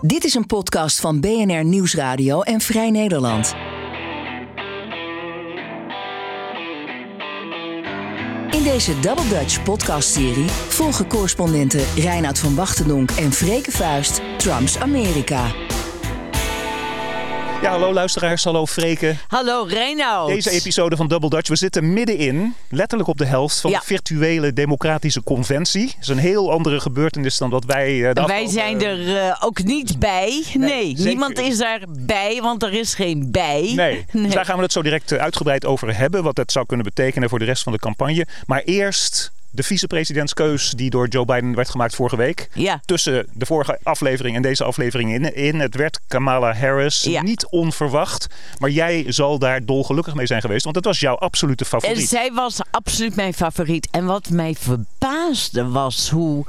[0.00, 3.54] Dit is een podcast van BNR Nieuwsradio en Vrij Nederland.
[8.50, 15.69] In deze Double Dutch podcastserie volgen correspondenten Reinoud van Wachtendonk en Freke Vuist Trumps Amerika.
[17.62, 19.16] Ja, hallo luisteraars, hallo Freke.
[19.28, 20.28] Hallo Reinoud.
[20.28, 23.78] Deze episode van Double Dutch, we zitten middenin, letterlijk op de helft van Ja.
[23.78, 25.86] de virtuele democratische conventie.
[25.86, 28.08] Dat is een heel andere gebeurtenis dan wat wij...
[28.08, 30.44] eh, de Wij zijn er eh, ook niet bij.
[30.54, 33.72] Nee, niemand is erbij, want er is geen bij.
[33.76, 36.22] Nee, dus daar gaan we het zo direct eh, uitgebreid over hebben.
[36.22, 38.26] Wat dat zou kunnen betekenen voor de rest van de campagne.
[38.46, 42.48] Maar eerst de vicepresidentskeus die door Joe Biden werd gemaakt vorige week.
[42.54, 42.80] Ja.
[42.84, 45.34] Tussen de vorige aflevering en deze aflevering in.
[45.34, 45.60] in.
[45.60, 47.02] Het werd Kamala Harris.
[47.02, 47.22] Ja.
[47.22, 48.26] Niet onverwacht.
[48.58, 50.64] Maar jij zal daar dolgelukkig mee zijn geweest.
[50.64, 52.08] Want het was jouw absolute En favoriet.
[52.08, 53.88] zij was absoluut mijn favoriet.
[53.90, 56.44] En wat mij verbaasde was hoe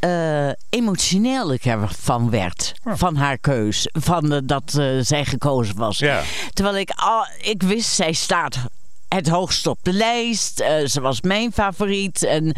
[0.00, 2.72] eh, emotioneel ik ervan werd.
[2.84, 3.88] Van haar keus.
[3.92, 5.98] Van eh, dat eh, zij gekozen was.
[5.98, 6.22] Ja.
[6.52, 8.58] Terwijl ik, al, ik wist, zij staat
[9.14, 10.60] het hoogst op de lijst.
[10.60, 12.22] Eh, ze was mijn favoriet.
[12.22, 12.54] En,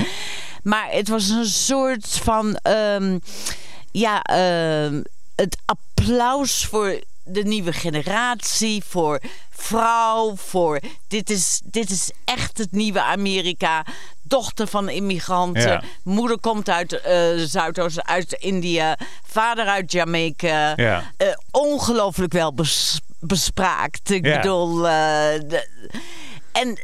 [0.63, 2.57] maar het was een soort van...
[2.57, 3.19] ehm,
[3.91, 5.03] ja, ehm,
[5.37, 12.73] het applaus voor de nieuwe generatie, voor vrouw, voor dit is, dit is echt het
[12.73, 13.87] nieuwe Amerika.
[14.23, 15.83] Dochter van immigranten, Ja.
[16.05, 20.73] moeder komt uit eh Zuidoost, uit India, vader uit Jamaica.
[20.77, 21.13] Ja.
[21.17, 24.11] Eh, ongelooflijk wel bes- bespraakt.
[24.11, 24.37] Ik Ja.
[24.37, 25.69] bedoel, de-
[26.53, 26.79] en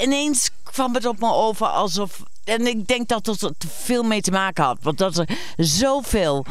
[0.00, 2.22] ineens kwam het op me over alsof.
[2.44, 4.78] En ik denk dat dat er te veel mee te maken had.
[4.80, 6.46] Want dat er zoveel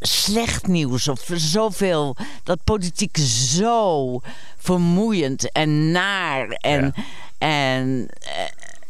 [0.00, 2.16] slecht nieuws of zoveel.
[2.44, 3.16] dat politiek
[3.56, 4.20] zo
[4.56, 6.94] vermoeiend en naar en,
[7.38, 8.32] en eh,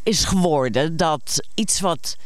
[0.03, 0.97] is geworden.
[0.97, 2.17] dat iets wat.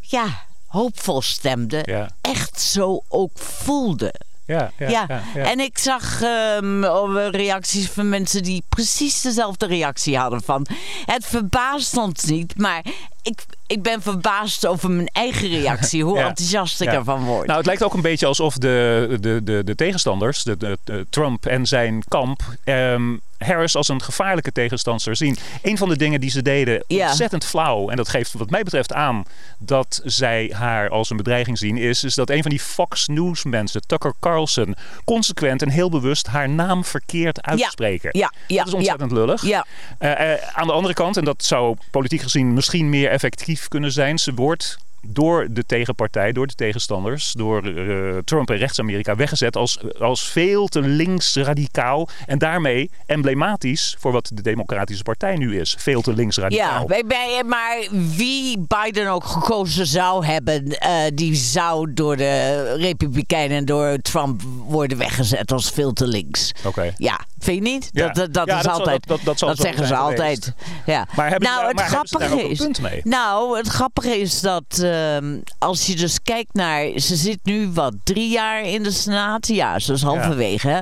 [0.00, 1.82] ja, hoopvol stemde.
[1.84, 2.10] Ja.
[2.20, 4.14] echt zo ook voelde.
[4.52, 4.88] Ja, ja,
[5.34, 10.42] Ja, en ik zag ehm, oh, reacties van mensen die precies dezelfde reactie hadden.
[10.42, 10.66] Van,
[11.04, 12.84] het verbaast ons niet, maar
[13.22, 16.04] ik, ik ben verbaasd over mijn eigen reactie.
[16.04, 16.94] Hoe Ja, enthousiast ik ja.
[16.94, 17.46] ervan word.
[17.46, 21.06] Nou, het lijkt ook een beetje alsof de, de, de, de tegenstanders, de, de, de
[21.10, 25.36] Trump en zijn kamp, ehm, Harris als een gevaarlijke tegenstander zien.
[25.62, 27.08] Een van de dingen die ze deden, Ja.
[27.08, 29.24] ontzettend flauw, en dat geeft wat mij betreft aan
[29.58, 33.44] dat zij haar als een bedreiging zien, is, is dat een van die Fox News
[33.44, 38.10] mensen, Tucker Carlson, consequent en heel bewust haar naam verkeerd uitspreken.
[38.18, 39.42] ja, ja, dat is ontzettend lullig.
[39.46, 39.66] ja.
[39.98, 43.92] Eh, eh, aan de andere kant, en dat zou politiek gezien misschien meer effectief kunnen
[43.92, 49.56] zijn, ze wordt door de tegenpartij, door de tegenstanders, door eh, Trump en rechts-Amerika weggezet
[49.56, 52.08] als, als veel te links-radicaal.
[52.26, 55.74] En daarmee emblematisch voor wat de Democratische Partij nu is.
[55.78, 56.80] Veel te links-radicaal.
[56.80, 57.78] Ja, bij, bij, maar
[58.16, 64.42] wie Biden ook gekozen zou hebben, eh, die zou door de Republikeinen en door Trump
[64.66, 66.52] worden weggezet als veel te links.
[66.64, 66.92] Oké.
[66.96, 67.88] Ja, vind je niet?
[67.92, 68.06] Ja.
[68.06, 69.06] Dat, dat, dat Ja, is dat zal- altijd.
[69.46, 70.54] dat- zeggen ze altijd.
[70.86, 71.06] Ja.
[71.16, 72.58] Maar hebben nou, het maar ze daar grappige is.
[72.58, 73.00] punt mee?
[73.04, 76.98] Nou, het grappige is dat ehm, als je dus kijkt naar.
[76.98, 79.46] Ze zit nu wat drie jaar in de Senaat.
[79.46, 80.68] Ja, ze is halverwege.
[80.68, 80.80] hè.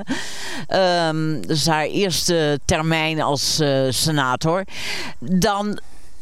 [0.67, 4.63] Ehm, is haar eerste termijn als eh, senator.
[5.19, 5.79] Dan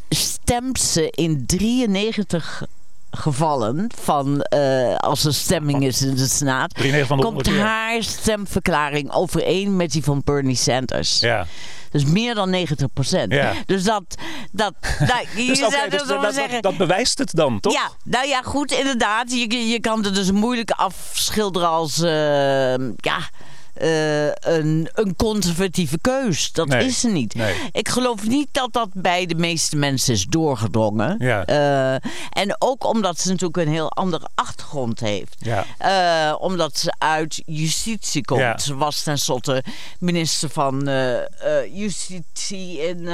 [0.10, 2.64] stemt ze in 93
[3.12, 7.56] gevallen van eh, als er stemming is in de Senaat, 93 van de komt 100
[7.56, 7.66] keer.
[7.66, 11.20] haar stemverklaring overeen met die van Bernie Sanders.
[11.20, 11.48] Ja.
[11.92, 13.34] Dus meer dan 90 procent.
[13.34, 13.54] Ja.
[13.66, 14.04] Dus dat,
[14.52, 16.62] dat, nou, je Dus, zou dus dus dat, wel dat, zeggen.
[16.62, 17.74] dat bewijst het dan, toch?
[17.74, 19.32] Ja, nou ja, goed, inderdaad.
[19.32, 23.20] Je, je kan het dus moeilijk afschilderen als eh, ja,
[23.80, 24.26] eh,
[24.56, 26.52] een, een conservatieve keus.
[26.52, 27.34] Dat Nee, is er niet.
[27.36, 27.56] nee.
[27.72, 31.16] Ik geloof niet dat dat bij de meeste mensen is doorgedrongen.
[31.20, 31.46] Ja.
[31.46, 31.94] Eh,
[32.44, 35.36] en ook omdat ze natuurlijk een heel andere achtergrond heeft.
[35.40, 35.66] Ja.
[35.78, 38.40] Eh, omdat ze uit justitie komt.
[38.42, 38.58] Ja.
[38.58, 39.64] Ze was tenslotte
[40.00, 40.90] minister van
[41.74, 43.08] justitie in,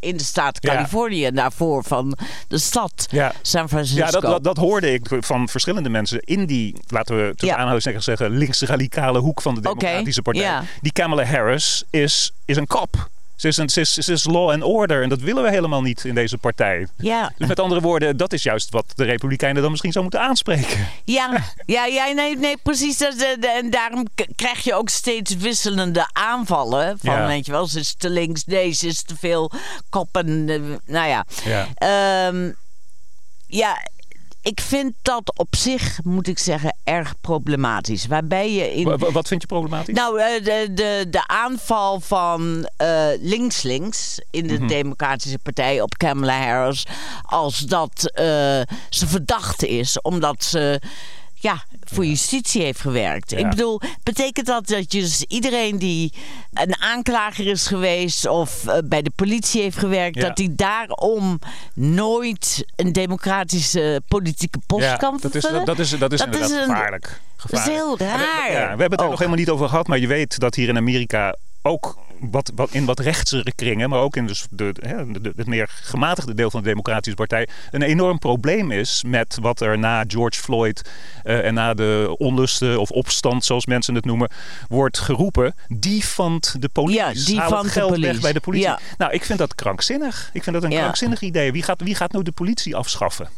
[0.00, 0.60] in de staat.
[0.60, 1.24] Californië.
[1.24, 2.16] En daarvoor van
[2.48, 3.06] de stad.
[3.42, 4.04] San Francisco.
[4.04, 8.00] Ja, dat, dat, dat hoorde ik van verschillende mensen in die, laten we tussen Ja.
[8.00, 10.42] zeggen, links-radicale hoek van de Oké, Democratische Partij.
[10.42, 10.64] ja.
[10.80, 13.08] Die Kamala Harris is, is een kop.
[13.36, 15.82] Ze is, een, ze, is, ze is law and order en dat willen we helemaal
[15.82, 16.86] niet in deze partij.
[16.96, 20.22] Ja, Dus met andere woorden, dat is juist wat de Republikeinen dan misschien zou moeten
[20.22, 20.86] aanspreken.
[21.04, 23.00] ja, ja, ja nee, nee, precies.
[23.00, 24.06] Eh, en daarom
[24.36, 26.98] krijg je ook steeds wisselende aanvallen.
[27.02, 27.26] Van, Ja.
[27.26, 29.50] weet je wel, ze is te links, deze is te veel
[29.90, 30.48] koppen.
[30.48, 30.60] eh,
[30.94, 31.24] nou ja.
[31.44, 31.68] Ja.
[31.74, 32.50] Ehm,
[33.46, 33.76] ja,
[34.44, 38.06] ik vind dat op zich, moet ik zeggen, erg problematisch.
[38.06, 38.84] Waarbij je in...
[38.84, 39.94] Wa- wa- Wat vind je problematisch?
[39.94, 44.66] Nou, eh, de, de, de aanval van eh, links-links in de Mhm.
[44.66, 46.86] Democratische Partij op Kamala Harris...
[47.22, 48.24] als dat eh,
[48.90, 50.80] ze verdacht is, omdat ze
[51.44, 53.30] ja, voor justitie heeft gewerkt.
[53.30, 53.38] Ja.
[53.38, 56.12] Ik bedoel, betekent dat dat je dus iedereen die
[56.52, 60.22] een aanklager is geweest of eh, bij de politie heeft gewerkt, Ja.
[60.26, 61.38] dat die daarom
[61.74, 65.66] nooit een democratische politieke post Ja, kan dat is, vervullen?
[65.66, 67.20] dat is, dat is Dat inderdaad is een- gevaarlijk.
[67.50, 68.52] Dat is heel we- raar.
[68.52, 69.08] Ja, we hebben het ook.
[69.10, 71.98] nog helemaal niet over gehad, maar je weet dat hier in Amerika ook
[72.30, 75.68] wat, wat, in wat rechtsere kringen, maar ook in dus de, hè, de, het meer
[75.82, 80.40] gematigde deel van de Democratische Partij, een enorm probleem is met wat er na George
[80.40, 80.90] Floyd
[81.22, 84.28] eh, en na de onlusten of opstand, zoals mensen het noemen,
[84.68, 85.54] wordt geroepen.
[85.68, 87.00] Die van de politie.
[87.00, 88.12] Ja, die Haal van de geld police.
[88.12, 88.66] weg bij de politie.
[88.68, 88.78] Ja.
[88.98, 90.30] Nou, ik vind dat krankzinnig.
[90.32, 90.80] Ik vind dat een Ja.
[90.80, 91.52] krankzinnig idee.
[91.52, 93.28] Wie gaat, wie gaat nou de politie afschaffen?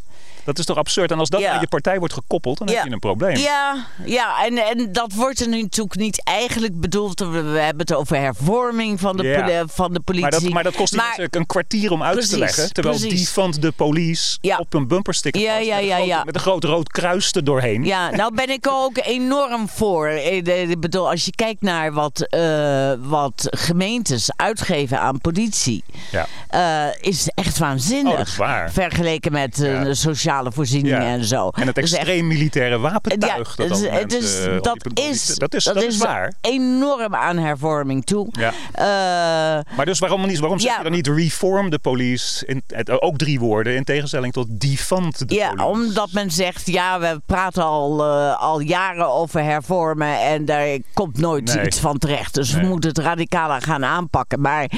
[0.46, 1.10] Dat is toch absurd?
[1.10, 1.52] En als dat Ja.
[1.52, 2.74] aan je partij wordt gekoppeld, dan Ja.
[2.74, 3.36] heb je een probleem.
[3.36, 7.20] Ja, ja en, en dat wordt er nu natuurlijk niet eigenlijk bedoeld.
[7.20, 9.64] We, we hebben het over hervorming van de, Ja.
[9.66, 10.30] van de politie.
[10.30, 12.72] Maar dat, maar dat kost Maar- mensen een kwartier om uit te leggen.
[12.72, 13.18] Terwijl precies.
[13.18, 16.24] die van de police op een bumpersticker Ja, ja, met, een ja, groot, ja.
[16.24, 17.84] met een groot rood kruis er doorheen.
[17.84, 20.08] Ja, nou ben ik er ook enorm voor.
[20.08, 26.26] Ik ik bedoel, als je kijkt naar wat, eh, wat gemeentes uitgeven aan politie, Ja.
[26.48, 28.12] eh, is echt waanzinnig.
[28.12, 28.72] Oh, dat is waar.
[28.72, 29.94] Vergeleken met eh, Ja.
[30.36, 31.08] Sociale voorzieningen Ja.
[31.08, 31.48] en zo.
[31.48, 33.56] En het Dus extreem militaire wapentuig.
[33.56, 35.64] Ja, dat het is- ook het is- mensen, eh, op dat, politie- is, dat is,
[35.64, 36.32] dat is waar.
[36.40, 38.28] enorm aan hervorming toe.
[38.30, 38.52] Ja.
[38.72, 42.46] Eh, Maar dus waarom, niet, waarom zeg je dan niet reform de police?
[42.46, 45.64] In, het- ook drie woorden, in tegenstelling tot defund de ja, police.
[45.66, 51.18] omdat men zegt, ja, we praten al, eh, al jaren over hervormen en daar komt
[51.18, 51.66] nooit Nee.
[51.66, 52.34] iets van terecht.
[52.34, 52.62] Dus Nee.
[52.62, 54.40] we moeten het radicaler gaan aanpakken.
[54.40, 54.70] Maar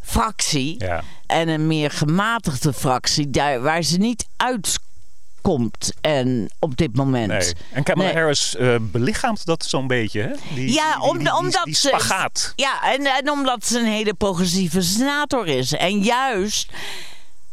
[0.00, 0.74] fractie.
[0.84, 1.02] Ja.
[1.26, 7.28] En een meer gematigde fractie, daar, waar ze niet uitkomt en op dit moment.
[7.28, 7.52] Nee.
[7.72, 8.16] En Kamala Nee.
[8.18, 10.30] Harris eh, belichaamt dat zo'n beetje, hè?
[10.54, 12.52] Die, Ja, die- die- om- die- die- omdat ze-.
[12.56, 15.72] Ja, en, en omdat ze een hele progressieve senator is.
[15.72, 16.70] En juist,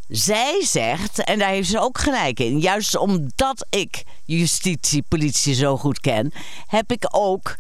[0.08, 5.78] zij zegt, en daar heeft ze ook gelijk in, juist omdat ik justitie, politie zo
[5.78, 6.32] goed ken,
[6.66, 7.56] heb ik ook.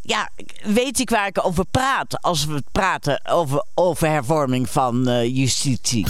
[0.00, 0.30] Ja,
[0.62, 6.06] weet ik waar ik over praat als we praten over, over hervorming van eh, justitie.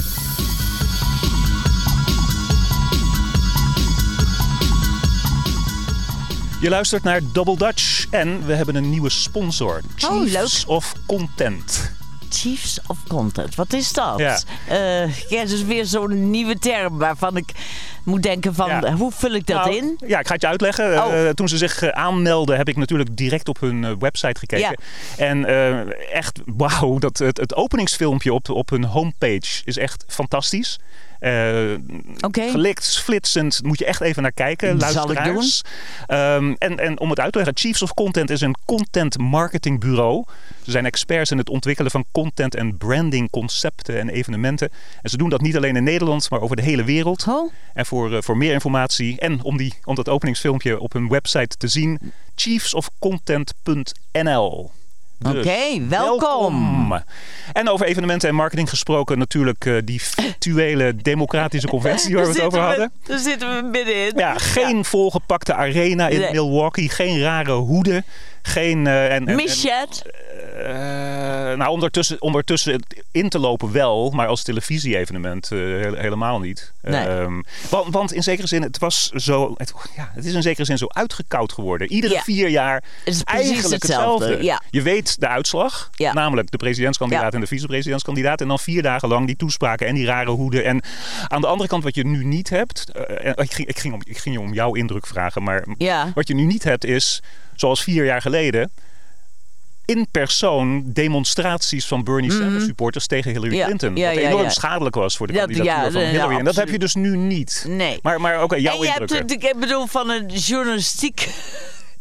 [6.60, 9.80] Je luistert naar Double Dutch en we hebben een nieuwe sponsor.
[10.08, 11.92] Oh, Chiefs of Content.
[12.34, 14.18] Chiefs of Content, wat is dat?
[14.18, 14.38] Ja.
[14.68, 17.52] Eh, ja, dat is weer zo'n nieuwe term waarvan ik
[18.04, 18.92] moet denken van, Ja.
[18.94, 19.98] hoe vul ik dat Nou, in?
[20.06, 21.04] Ja, ik ga het je uitleggen.
[21.04, 21.26] Oh.
[21.26, 24.76] Eh, toen ze zich eh, aanmelden, heb ik natuurlijk direct op hun website gekeken.
[25.16, 25.46] En
[26.12, 30.78] echt, wauw, dat, het, het openingsfilmpje op, op hun homepage is echt fantastisch.
[31.24, 31.72] Eh,
[32.20, 32.50] Oké.
[32.50, 35.62] Gelikt, flitsend, moet je echt even naar kijken, luisteraars.
[36.06, 39.80] Ehm, en, en om het uit te leggen, Chiefs of Content is een content marketing
[39.80, 40.24] bureau.
[40.62, 44.70] Ze zijn experts in het ontwikkelen van content en branding concepten en evenementen.
[45.02, 47.24] En ze doen dat niet alleen in Nederland, maar over de hele wereld.
[47.28, 47.52] Oh.
[47.74, 51.56] En voor, eh, voor meer informatie en om, die, om dat openingsfilmpje op hun website
[51.56, 54.70] te zien, chiefsofcontent.nl.
[55.18, 56.92] Dus, Oké, welkom.
[57.52, 62.40] En over evenementen en marketing gesproken, natuurlijk eh, die virtuele democratische conventie waar we het
[62.40, 62.92] over hadden.
[63.06, 64.12] Daar zitten we middenin.
[64.16, 66.32] Ja, geen volgepakte arena in Nee.
[66.32, 68.04] Milwaukee, geen rare hoeden.
[68.46, 70.02] Geen, eh, en, je het?
[70.56, 72.82] eh, nou, ondertussen, ondertussen
[73.12, 76.72] in te lopen wel, maar als televisie-evenement eh, hele- helemaal niet.
[76.82, 77.06] Nee.
[77.06, 80.64] Ehm, want, want in zekere zin, het was zo, het, ja, het is in zekere
[80.64, 81.92] zin zo uitgekoud geworden.
[81.92, 82.22] Iedere Ja.
[82.22, 82.74] vier jaar
[83.04, 84.44] Het is precies eigenlijk hetzelfde, hetzelfde.
[84.44, 84.62] ja.
[84.70, 86.12] Je weet de uitslag, Ja.
[86.12, 88.40] namelijk de presidentskandidaat en de vicepresidentskandidaat.
[88.40, 90.64] En dan vier dagen lang die toespraken en die rare hoeden.
[90.64, 90.82] En
[91.28, 92.84] aan de andere kant, wat je nu niet hebt,
[93.34, 95.64] ik, ging, ik, ging om, ik ging je om jouw indruk vragen, maar
[96.14, 97.22] wat je nu niet hebt is,
[97.60, 98.70] zoals vier jaar geleden,
[99.86, 103.58] in persoon demonstraties van Bernie Sanders supporters tegen Hillary Mhm.
[103.58, 103.96] Ja, Clinton.
[103.96, 104.48] ja, wat enorm ja.
[104.50, 106.16] schadelijk was voor de Dat- kandidatuur van Hillary.
[106.28, 107.64] nou, en dat heb je dus nu niet.
[107.68, 107.98] Nee.
[108.02, 111.28] Maar, maar oké, jouw en je hebt ik bedoel, van een journalistiek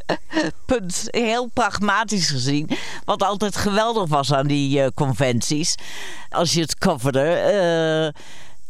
[0.66, 2.70] punt heel pragmatisch gezien.
[3.06, 5.76] Wat altijd geweldig was aan die eh, conventies.
[6.30, 7.22] Als je het coverde.
[8.14, 8.22] eh,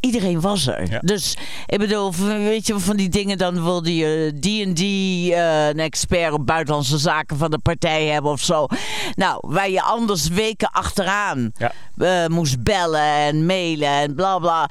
[0.06, 0.92] iedereen was er.
[0.92, 1.00] Ja.
[1.00, 5.68] Dus ik bedoel, weet je, van die dingen dan wilde je die en die eh,
[5.68, 8.68] een expert op buitenlandse zaken van de partij hebben of zo.
[9.16, 11.72] Nou, waar je anders weken achteraan Ja.
[11.98, 14.70] eh, moest bellen en mailen en bla bla.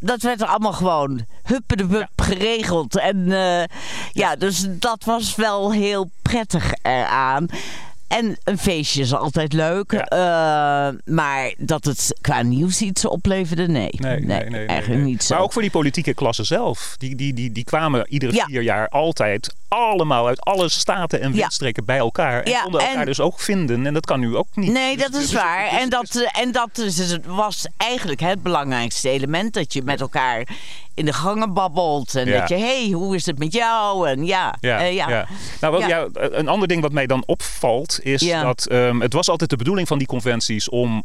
[0.00, 2.96] Dat werd er allemaal gewoon huppe de hup geregeld.
[2.98, 3.64] En eh,
[4.12, 7.46] ja, dus dat was wel heel prettig eraan.
[8.10, 9.92] En een feestje is altijd leuk.
[9.92, 10.04] Ja.
[10.06, 13.88] eh, maar dat het qua nieuws iets opleverde, nee.
[13.92, 15.34] Nee, nee, eigenlijk niet zo.
[15.34, 16.94] Maar ook voor die politieke klasse zelf.
[16.98, 18.44] Die, die, die, die kwamen iedere Ja.
[18.44, 22.42] vier jaar altijd allemaal uit alle staten en windstreken bij elkaar.
[22.42, 23.86] En konden elkaar en- dus ook vinden.
[23.86, 24.72] En dat kan nu ook niet.
[24.72, 25.70] Nee, Dus- dat is dus- waar.
[25.70, 29.54] dus- En dat, en dat het was eigenlijk het belangrijkste element.
[29.54, 30.48] Dat je met elkaar
[30.94, 32.14] in de gangen babbelt.
[32.14, 32.38] En Ja.
[32.40, 34.08] dat je, hé, hey, hoe is het met jou?
[34.08, 35.08] En ja, Ja, eh, ja.
[35.08, 35.26] ja.
[35.60, 35.88] Nou, wat, Ja.
[35.88, 38.42] ja, een ander ding wat mij dan opvalt is Ja.
[38.42, 41.04] dat ehm, het was altijd de bedoeling van die conventies om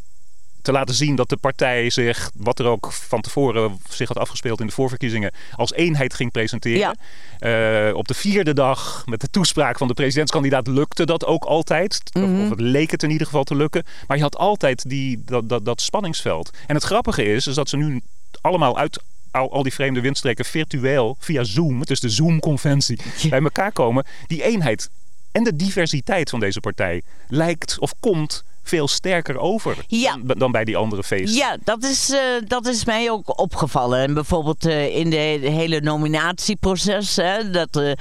[0.61, 4.59] te laten zien dat de partij zich, wat er ook van tevoren zich had afgespeeld
[4.59, 6.97] in de voorverkiezingen, als eenheid ging presenteren.
[7.39, 12.01] Eh, op de vierde dag met de toespraak van de presidentskandidaat lukte dat ook altijd.
[12.13, 12.43] Of- Mhm.
[12.43, 13.83] Of het leek het in ieder geval te lukken.
[14.07, 16.49] Maar je had altijd die, dat, dat, dat spanningsveld.
[16.67, 18.01] En het grappige is, is dat ze nu
[18.41, 22.99] allemaal uit al, al die vreemde windstreken virtueel via Zoom, het is de Zoom-conventie,
[23.29, 24.05] bij elkaar komen.
[24.27, 24.89] Die eenheid
[25.35, 30.17] en de diversiteit van deze partij lijkt of komt veel sterker over Ja.
[30.23, 31.37] dan, dan bij die andere feesten.
[31.37, 33.99] Ja, dat is, eh, dat is mij ook opgevallen.
[33.99, 37.91] En bijvoorbeeld eh, in de, de hele nominatieproces, hè, dat eh,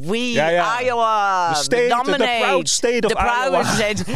[0.00, 0.80] we Ja, ja.
[0.82, 3.64] Iowa The state- the proud state of the proud Iowa.
[3.74, 4.04] state.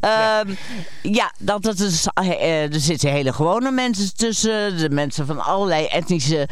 [0.00, 0.54] Ehm,
[1.02, 5.86] ja, dat het is, eh, er zitten hele gewone mensen tussen, de mensen van allerlei
[5.86, 6.48] etnische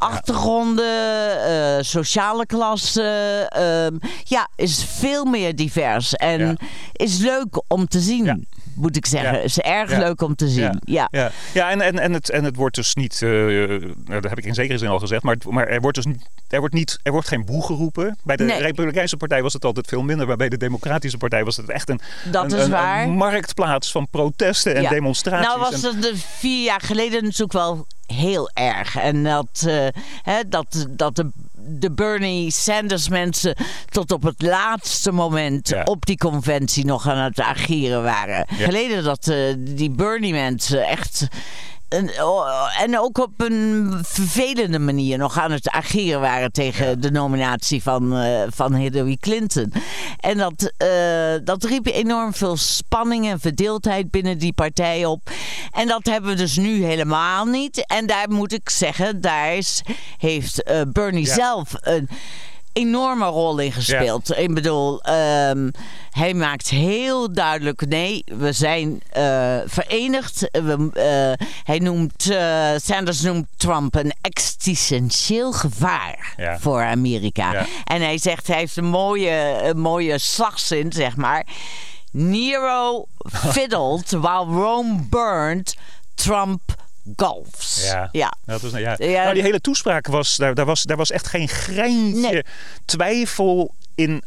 [0.00, 3.48] achtergronden, eh, sociale klassen.
[3.48, 6.54] ehm, ja, is veel meer divers en Ja.
[6.92, 8.24] is leuk om te zien.
[8.24, 8.36] Ja.
[8.74, 9.32] Moet ik zeggen.
[9.32, 9.38] Ja.
[9.38, 10.80] Is erg leuk om te zien.
[10.84, 11.08] Ja.
[11.10, 14.44] Ja, ja en, en, en, het, en het wordt dus niet, nou, dat heb ik
[14.44, 16.98] in zekere zin al gezegd, maar, het- maar er wordt dus niet, er wordt niet,
[17.02, 18.18] er wordt geen boe geroepen.
[18.24, 18.60] Bij de Nee.
[18.60, 21.88] Republikeinse Partij was het altijd veel minder, maar bij de Democratische Partij was het echt
[21.88, 23.02] een, Dat een, is een- waar.
[23.02, 25.46] een marktplaats van protesten en demonstraties.
[25.46, 28.96] Nou was de vier jaar geleden natuurlijk wel heel erg.
[28.96, 29.86] En dat, eh,
[30.22, 33.54] hè, dat, dat de, de Bernie Sanders mensen
[33.88, 35.82] tot op het laatste moment Ja.
[35.84, 38.46] op die conventie nog aan het ageren waren.
[38.56, 38.64] Ja.
[38.64, 41.26] Geleden dat eh, die Bernie mensen echt...
[41.90, 47.10] En, oh, en ook op een vervelende manier nog aan het ageren waren tegen de
[47.10, 49.72] nominatie van, eh, van Hillary Clinton.
[50.20, 55.30] En dat, eh, dat riep enorm veel spanning en verdeeldheid binnen die partij op.
[55.70, 57.86] En dat hebben we dus nu helemaal niet.
[57.86, 59.82] En daar moet ik zeggen, daar is,
[60.18, 61.34] heeft eh, Bernie Ja.
[61.34, 62.08] zelf een
[62.80, 64.38] enorme rol in gespeeld.
[64.38, 65.70] Ik bedoel, ehm,
[66.10, 70.48] hij maakt heel duidelijk: nee, we zijn eh, verenigd.
[70.52, 76.58] We, eh, hij noemt, eh, Sanders noemt Trump een existentieel gevaar Ja.
[76.58, 77.52] voor Amerika.
[77.52, 77.66] Ja.
[77.84, 81.46] En hij zegt, hij heeft een mooie, een mooie slagzin, zeg maar.
[82.12, 83.06] Nero
[83.52, 85.76] fiddled while Rome burned.
[86.14, 86.60] Trump
[87.16, 87.84] golfs.
[87.84, 88.08] Ja.
[88.12, 88.32] ja.
[88.44, 88.94] Dat was, ja.
[88.98, 89.22] Ja.
[89.22, 92.44] Nou, die hele toespraak was, daar, daar was, daar was echt geen greintje Nee.
[92.84, 94.22] twijfel in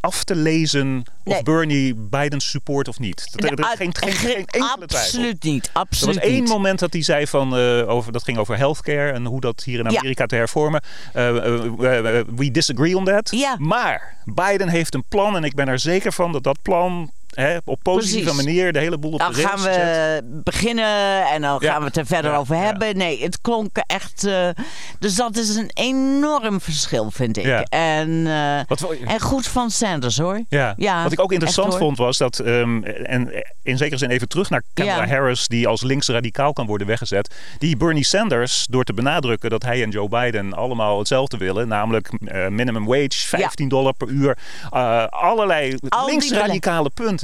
[0.00, 1.42] af te lezen of Nee.
[1.42, 3.28] Bernie Biden support of niet.
[3.32, 4.98] Dat, er- er- Nou, geen, geen, ge- geen enkele twijfel.
[4.98, 5.66] Absoluut niet.
[5.66, 9.12] Er Absoluut was één moment dat hij zei van, eh, over, dat ging over healthcare
[9.12, 9.98] en hoe dat hier in Ja.
[9.98, 10.82] Amerika te hervormen.
[11.12, 13.30] Eh, eh, we disagree on that.
[13.30, 13.56] Ja.
[13.58, 17.56] Maar Biden heeft een plan en ik ben er zeker van dat dat plan hè,
[17.64, 18.44] op positieve Precies.
[18.44, 21.70] manier de hele boel op Dan de rails gaan we beginnen en dan Ja.
[21.72, 22.96] gaan we het er verder Ja, over hebben.
[22.96, 24.24] Nee, het klonk echt...
[24.24, 24.48] eh,
[24.98, 27.46] dus dat is een enorm verschil, vind ik.
[27.68, 30.40] En, eh, Wat en goed van Sanders, hoor.
[30.48, 30.74] Ja.
[31.02, 34.50] Wat ik ook interessant echt, vond was dat, ehm, en in zekere zin even terug
[34.50, 35.06] naar Kamala.
[35.06, 37.34] Harris, die als linksradicaal kan worden weggezet.
[37.58, 42.08] Die Bernie Sanders, door te benadrukken dat hij en Joe Biden allemaal hetzelfde willen, namelijk
[42.24, 44.38] eh, minimum wage, 15 dollar per uur,
[45.10, 47.21] allerlei Al linksradicale punten.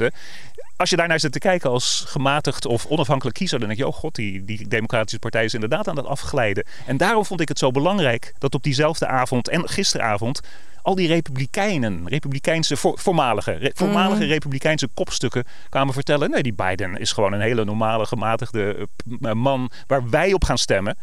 [0.77, 3.93] Als je daarnaar zit te kijken als gematigd of onafhankelijk kiezer, dan denk je, oh
[3.93, 6.65] god, die, die democratische partij is inderdaad aan het afglijden.
[6.85, 10.39] En daarom vond ik het zo belangrijk dat op diezelfde avond en gisteravond
[10.81, 14.29] al die republikeinen, republikeinse, voor- voormalige, re- voormalige Mhm.
[14.31, 16.29] republikeinse kopstukken kwamen vertellen.
[16.29, 18.87] Nee, die Biden is gewoon een hele normale, gematigde
[19.21, 20.97] eh, man waar wij op gaan stemmen.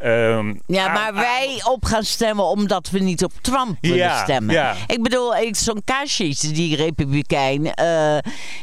[0.00, 4.22] Ehm, Ja, maar aan- wij op gaan stemmen omdat we niet op Trump willen Ja,
[4.22, 4.54] stemmen.
[4.54, 4.74] ja.
[4.86, 7.86] Ik bedoel, zo'n Kasich, die republikein, eh,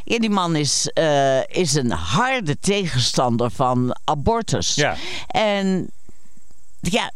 [0.03, 4.75] ja, die man is, eh, is een harde tegenstander van abortus.
[4.75, 4.95] Ja.
[5.27, 5.89] En
[6.79, 7.11] ja.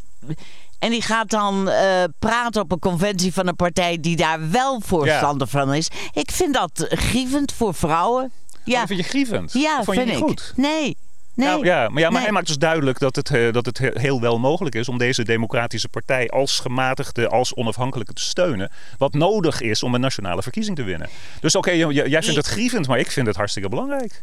[0.79, 4.81] En die gaat dan eh, praten op een conventie van een partij die daar wel
[4.85, 5.87] voorstander van is.
[6.13, 8.31] Ik vind dat grievend voor vrouwen.
[8.65, 9.53] Ja, Dat vind je grievend?
[9.53, 10.39] ja Dat vond je vind niet ik.
[10.39, 10.53] goed?
[10.55, 10.97] Nee.
[11.41, 11.49] Nee.
[11.49, 12.21] Nou, ja, maar, ja, maar Nee.
[12.21, 14.97] hij maakt dus duidelijk dat het, eh, dat het he- heel wel mogelijk is om
[14.97, 18.71] deze democratische partij als gematigde, als onafhankelijke te steunen.
[18.97, 21.09] Wat nodig is om een nationale verkiezing te winnen.
[21.39, 24.19] Dus oké, jij vindt het grievend, maar ik vind het hartstikke belangrijk.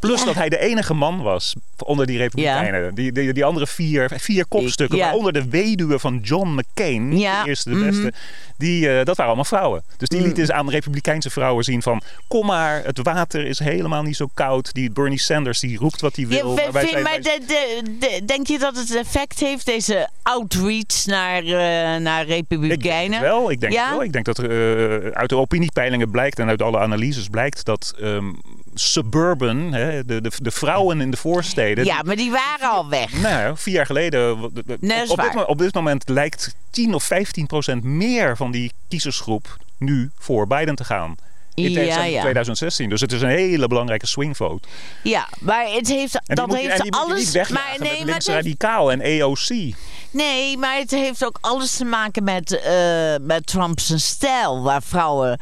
[0.00, 0.24] Plus Ja.
[0.26, 1.54] dat hij de enige man was
[1.84, 2.94] onder die Republikeinen.
[2.94, 5.04] Die, die, die andere vier, vier kopstukken, Ja.
[5.04, 7.86] waaronder de weduwe van John McCain, de eerste, de Mhm.
[7.86, 8.12] beste,
[8.58, 9.82] die, eh, dat waren allemaal vrouwen.
[9.96, 10.24] Dus die Mm.
[10.24, 12.02] lieten eens aan Republikeinse vrouwen zien van...
[12.28, 14.72] kom maar, het water is helemaal niet zo koud.
[14.72, 16.54] Die Bernie Sanders die roept wat hij wil.
[16.54, 20.08] Maar wij vind- maar wij- de, de, de- denk je dat het effect heeft, deze
[20.22, 23.18] outreach naar, eh, naar Ik denk Republikeinen?
[23.18, 23.50] het wel.
[23.50, 24.02] Ik denk wel.
[24.02, 27.94] Ik denk dat er, eh, uit de opiniepeilingen blijkt en uit alle analyses blijkt dat
[28.00, 28.24] ehm,
[28.74, 31.84] suburban, hè, de, de, de vrouwen in de voorsteden.
[31.84, 33.12] Ja, maar die waren al weg.
[33.12, 34.50] Nou, vier jaar geleden.
[34.80, 39.56] Nee, op, dit, op dit moment lijkt 10 of 15 procent meer van die kiezersgroep
[39.78, 41.14] nu voor Biden te gaan.
[41.54, 42.20] In Ja, tegenstelling tot ja.
[42.20, 42.88] 2016.
[42.88, 44.68] Dus het is een hele belangrijke swingvote.
[45.02, 47.18] Ja, maar het heeft, En dat moet je, en heeft moet je alles.
[47.18, 49.74] niet wegjagen maar met nee, maar links het heeft- radicaal en AOC.
[50.10, 55.38] Nee, maar het heeft ook alles te maken met, eh met Trump's stijl, waar vrouwen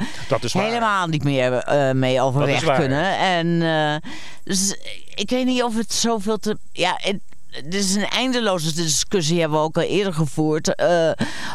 [0.53, 3.19] helemaal niet meer eh, mee overweg kunnen.
[3.19, 4.11] En eh,
[4.45, 4.77] dus
[5.15, 6.59] ik weet niet of het zoveel te.
[6.73, 7.19] Ja, het,
[7.51, 10.83] dit is een eindeloze discussie, hebben we ook al eerder gevoerd.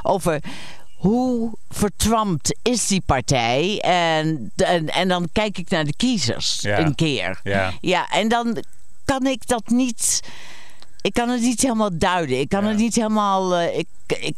[0.03, 0.39] over
[0.97, 3.79] hoe vertrampt is die partij?
[3.81, 6.79] En, en, en dan kijk ik naar de kiezers Ja.
[6.79, 7.39] een keer.
[7.43, 7.73] Ja.
[7.81, 8.63] Ja, en dan
[9.05, 10.19] kan ik dat niet.
[11.03, 12.39] Ik kan het niet helemaal duiden.
[12.39, 12.69] Ik kan Ja.
[12.69, 13.55] het niet helemaal.
[13.55, 14.35] eh, ik, ik,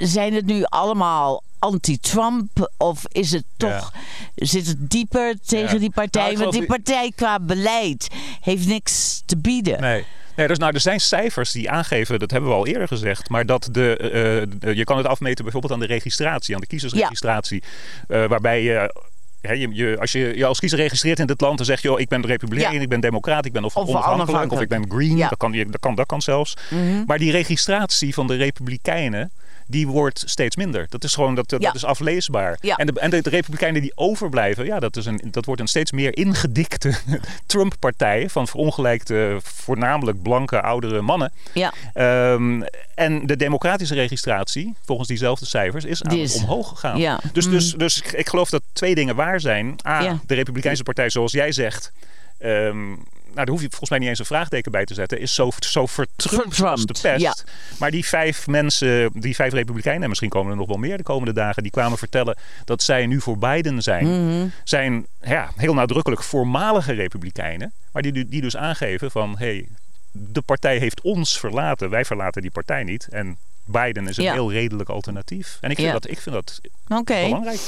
[0.00, 2.70] zijn het nu allemaal anti-Trump?
[2.76, 3.92] Of is het toch.
[4.34, 5.78] Zit het dieper tegen Ja.
[5.78, 6.26] die partij?
[6.32, 8.08] Nou, Want die partij qua beleid
[8.40, 9.80] heeft niks te bieden.
[9.80, 10.04] Nee.
[10.36, 13.46] Nee, dus nou, er zijn cijfers die aangeven, dat hebben we al eerder gezegd, maar
[13.46, 17.62] dat de, eh, de- je kan het afmeten bijvoorbeeld aan de registratie, aan de kiezersregistratie,
[18.08, 18.94] Eh, waarbij je,
[19.40, 22.00] je, je, als je je als kiezer registreert in dit land, dan zeg je, oh,
[22.00, 22.80] ik ben republikein, Ja.
[22.80, 25.28] ik ben democraat, ik ben of, Of onafhankelijk, of ik ben green, Ja.
[25.28, 26.56] dat, kan, dat, kan, dat kan zelfs.
[26.70, 27.02] Mhm.
[27.06, 29.30] Maar die registratie van de republikeinen,
[29.68, 30.86] die wordt steeds minder.
[30.88, 31.72] Dat is gewoon dat, dat Ja.
[31.74, 32.58] is afleesbaar.
[32.60, 32.76] Ja.
[32.76, 35.66] En, de, en de, de republikeinen die overblijven, ja, dat, is een, dat wordt een
[35.68, 36.94] steeds meer ingedikte
[37.46, 41.32] Trump-partij van verongelijkte, voornamelijk blanke oudere mannen.
[41.52, 41.72] Ja.
[41.94, 42.62] Ehm,
[42.94, 46.98] en de democratische registratie, volgens diezelfde cijfers, is aan omhoog gegaan.
[46.98, 47.20] ja.
[47.32, 47.52] Dus, Mm.
[47.52, 49.76] dus, dus ik- geloof dat twee dingen waar zijn.
[49.86, 50.18] A, Ja.
[50.26, 51.92] de Republikeinse partij, zoals jij zegt.
[52.38, 52.92] ehm,
[53.34, 55.20] nou, daar hoef je volgens mij niet eens een vraagteken bij te zetten.
[55.20, 57.20] Is zo, zo vertrumpt als de pest.
[57.20, 57.34] ja.
[57.78, 61.02] Maar die vijf mensen, die vijf Republikeinen, en misschien komen er nog wel meer de
[61.02, 64.06] komende dagen, die kwamen vertellen dat zij nu voor Biden zijn.
[64.06, 64.48] Mhm.
[64.64, 67.72] Zijn ja, heel nadrukkelijk voormalige Republikeinen.
[67.92, 69.68] Maar die, die dus aangeven van hé, hey,
[70.12, 71.90] de partij heeft ons verlaten.
[71.90, 73.08] Wij verlaten die partij niet.
[73.10, 73.38] En
[73.68, 74.32] Biden is een Ja.
[74.32, 75.58] heel redelijk alternatief.
[75.60, 75.92] En ik vind, Ja.
[75.92, 76.60] dat, ik vind dat
[77.04, 77.60] belangrijk.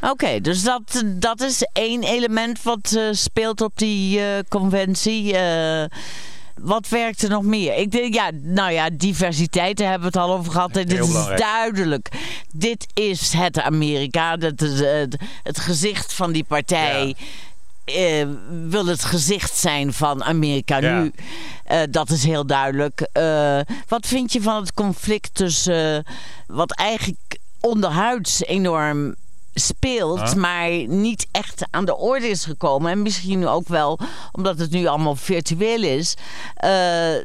[0.00, 5.36] Oké, dus dat, dat is één element wat eh, speelt op die eh, conventie.
[5.36, 5.84] Eh,
[6.60, 7.74] wat werkt er nog meer?
[7.74, 10.76] Ik denk, ja, nou ja, diversiteit, daar hebben we het al over gehad.
[10.76, 12.08] En dit is duidelijk.
[12.52, 14.36] Dit is het Amerika.
[14.36, 17.16] Dat is, het, het gezicht van die partij.
[17.88, 18.26] Eh,
[18.68, 21.00] wil het gezicht zijn van Amerika Ja.
[21.00, 21.12] nu.
[21.64, 23.00] Eh, dat is heel duidelijk.
[23.12, 26.04] Eh, wat vind je van het conflict tussen
[26.46, 29.14] wat eigenlijk onderhuids enorm
[29.54, 30.34] speelt, Huh?
[30.34, 32.90] maar niet echt aan de orde is gekomen.
[32.90, 33.98] En misschien ook wel
[34.32, 36.14] omdat het nu allemaal virtueel is.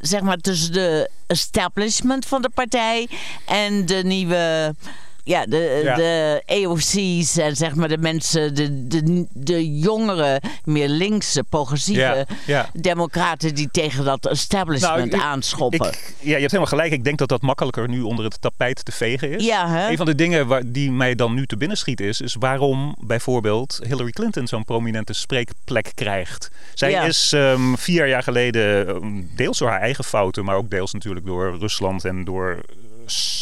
[0.01, 3.07] zeg maar tussen de establishment van de partij
[3.45, 4.75] en de nieuwe.
[5.25, 5.95] Ja, de, Ja.
[5.95, 12.25] de AOC's en zeg maar de mensen, de, de, de jongere, meer linkse, progressieve Ja,
[12.45, 12.69] ja.
[12.73, 15.87] democraten die tegen dat establishment Nou, ik- aanschoppen.
[15.87, 16.91] Ik, ja, je hebt helemaal gelijk.
[16.91, 19.45] Ik denk dat dat makkelijker nu onder het tapijt te vegen is.
[19.45, 19.89] ja, hè?
[19.89, 22.95] Een van de dingen waar, die mij dan nu te binnen schiet is, is waarom
[22.99, 26.49] bijvoorbeeld Hillary Clinton zo'n prominente spreekplek krijgt.
[26.73, 30.93] Zij is ehm, vier jaar geleden, ehm, deels door haar eigen fouten, maar ook deels
[30.93, 32.59] natuurlijk door Rusland en door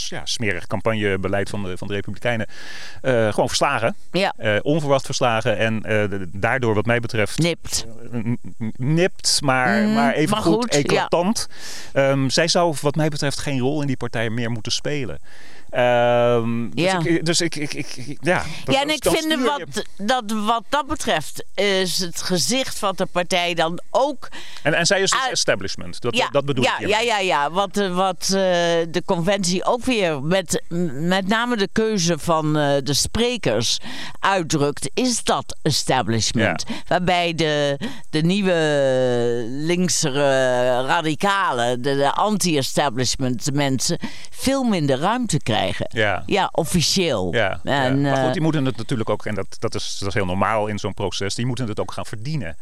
[0.10, 2.48] ja, smerig campagnebeleid van de, van de Republikeinen,
[3.02, 3.96] eh, gewoon verslagen.
[4.12, 7.86] Ja, Eh, onverwacht verslagen en eh, de- daardoor wat mij betreft nipt.
[8.78, 10.80] nipt, maar, Mm, maar even maar goed, goed, ja.
[10.80, 11.48] eclatant.
[11.94, 15.20] Ehm, zij zou wat mij betreft geen rol in die partij meer moeten spelen.
[15.72, 18.44] Ehm, dus ik, dus ik, ik, ik- ja.
[18.66, 22.94] dat- Ja, en ik vind stuur wat, dat wat dat betreft is het gezicht van
[22.96, 24.28] de partij dan ook...
[24.64, 26.02] En, en zij is dus Ah, establishment.
[26.02, 27.52] Dat, ja, dat bedoel ja, ik ja, ja, ja.
[27.52, 28.32] Wat, eh, wat eh,
[28.92, 33.78] de conventie ook weer met, met name de keuze van eh, de sprekers
[34.20, 36.64] uitdrukt, is dat establishment.
[36.88, 37.80] Waarbij de,
[38.10, 38.54] de nieuwe
[39.48, 44.00] linksere radicalen, de, de anti-establishment mensen,
[44.32, 45.60] veel minder ruimte krijgen.
[45.90, 46.24] Ja.
[46.26, 47.34] Ja, officieel.
[47.34, 47.84] Ja, ja.
[47.84, 50.14] En, maar eh, goed, die moeten het natuurlijk ook, en dat, dat, is, dat is
[50.14, 52.58] heel normaal in zo'n proces, die moeten het ook gaan verdienen.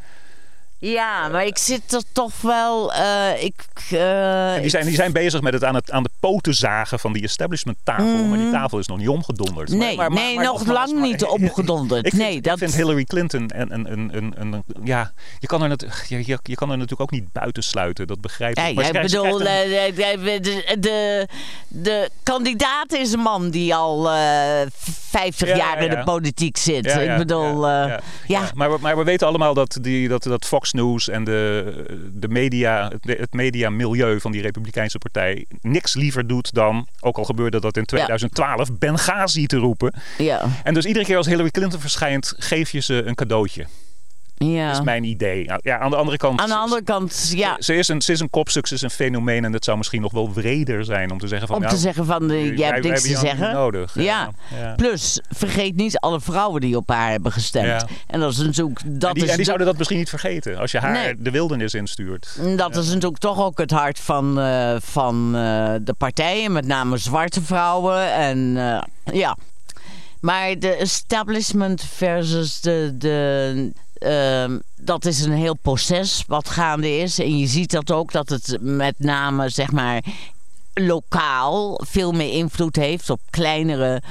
[0.81, 2.93] Ja, maar ik zit er toch wel.
[2.93, 6.09] eh, ik, eh, En die zijn, die zijn bezig met het aan, het aan de
[6.19, 8.23] poten zagen van die establishment tafel.
[8.23, 9.69] Maar die tafel is nog niet omgedonderd.
[9.69, 9.77] Mhm.
[9.77, 12.05] Nee, maar, maar- nee, maar nog lang maar- niet omgedonderd.
[12.05, 15.61] Ik vind, Nee, ik dat- vind Hillary Clinton een, een, een, een, ja, je kan,
[15.61, 18.07] er nat- je, je, je kan er natuurlijk ook niet buiten sluiten.
[18.07, 18.67] Dat begrijp ik.
[18.67, 19.65] Ja, Maar ik bedoel, krijgt
[19.97, 21.27] een- eh, de, de,
[21.69, 24.61] de, kandidaat is een man die al eh
[25.09, 25.95] 50 Ja, jaar in ja.
[25.95, 26.85] de politiek zit.
[26.85, 28.51] Ik bedoel, ja, eh, ja.
[28.53, 32.27] Maar, we- maar we weten allemaal dat, die, dat, dat Fox News en de, de
[32.27, 37.59] media, het, het mediamilieu van die Republikeinse partij niks liever doet dan, ook al gebeurde
[37.59, 39.93] dat in 2012, Benghazi te roepen.
[40.17, 43.65] ja, En dus iedere keer als Hillary Clinton verschijnt, geef je ze een cadeautje.
[44.39, 44.67] Ja.
[44.67, 45.45] Dat is mijn idee.
[45.45, 46.39] Nou, ja, aan de andere kant.
[46.39, 48.89] Aan de andere kant, ja, Ze is, een, ze is een kopstuk, ze is een
[48.89, 49.45] fenomeen.
[49.45, 51.55] En het zou misschien nog wel wreder zijn om te zeggen van...
[51.55, 53.53] om nou, te zeggen van, eh, wij- jij hebt niks te zeggen.
[53.53, 53.91] nodig.
[53.95, 54.31] Ja.
[54.59, 54.73] ja.
[54.75, 57.65] Plus, vergeet niet alle vrouwen die op haar hebben gestemd.
[57.65, 57.87] Ja.
[58.07, 58.79] En dat is natuurlijk...
[58.85, 60.91] Dat en die, is en die de- zouden dat misschien niet vergeten als je haar
[60.91, 61.15] Nee.
[61.17, 62.39] de wildernis instuurt.
[62.57, 66.97] Dat is natuurlijk toch ook het hart van, eh, van eh, de partijen, met name
[66.97, 68.13] zwarte vrouwen.
[68.13, 69.37] En eh, ja.
[70.21, 72.91] Maar de establishment versus de.
[72.97, 77.19] de ehm, dat is een heel proces wat gaande is.
[77.19, 80.03] En je ziet dat ook, dat het met name zeg maar
[80.73, 84.01] lokaal veel meer invloed heeft op kleinere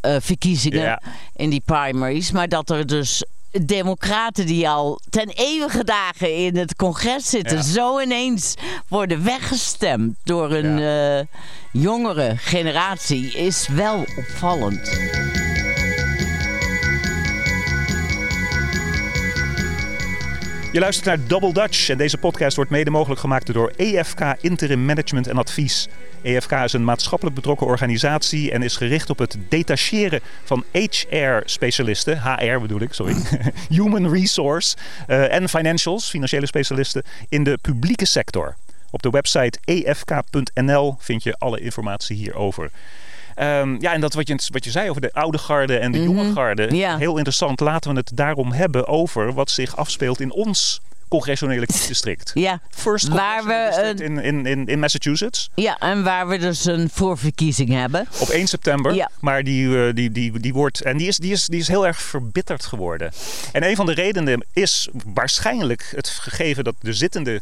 [0.00, 1.02] eh, verkiezingen Ja.
[1.36, 2.30] in die primaries.
[2.30, 3.24] Maar dat er dus
[3.60, 7.56] democraten die al ten eeuwige dagen in het congres zitten...
[7.56, 7.62] Ja.
[7.62, 8.54] zo ineens
[8.88, 11.26] worden weggestemd door een eh,
[11.82, 13.32] jongere generatie...
[13.32, 14.90] is wel opvallend.
[20.72, 24.84] Je luistert naar Double Dutch en deze podcast wordt mede mogelijk gemaakt door EFK Interim
[24.84, 25.88] Management en Advies.
[26.22, 32.58] EFK is een maatschappelijk betrokken organisatie en is gericht op het detacheren van HR-specialisten, HR
[32.60, 33.16] bedoel ik, sorry,
[33.76, 38.56] human resource eh, en financials, financiële specialisten, in de publieke sector.
[38.90, 42.70] Op de website efk.nl vind je alle informatie hierover.
[43.34, 46.02] Ehm, ja, en dat wat je, wat je zei over de oude garde en de
[46.02, 46.66] jonge garde.
[46.66, 46.74] Mhm.
[46.74, 46.96] Ja.
[46.98, 47.60] Heel interessant.
[47.60, 52.30] Laten we het daarom hebben over wat zich afspeelt in ons congressionele kiesdistrict.
[52.34, 55.50] Ja, First Waar we district in, in, in, in Massachusetts.
[55.54, 58.06] ja, en waar we dus een voorverkiezing hebben.
[58.18, 58.94] Op 1 september.
[58.94, 59.10] Ja.
[59.20, 60.80] Maar die, eh, die, die, die wordt.
[60.80, 63.12] En die is, die, is, die is heel erg verbitterd geworden.
[63.52, 67.40] En een van de redenen is waarschijnlijk het gegeven dat de zittende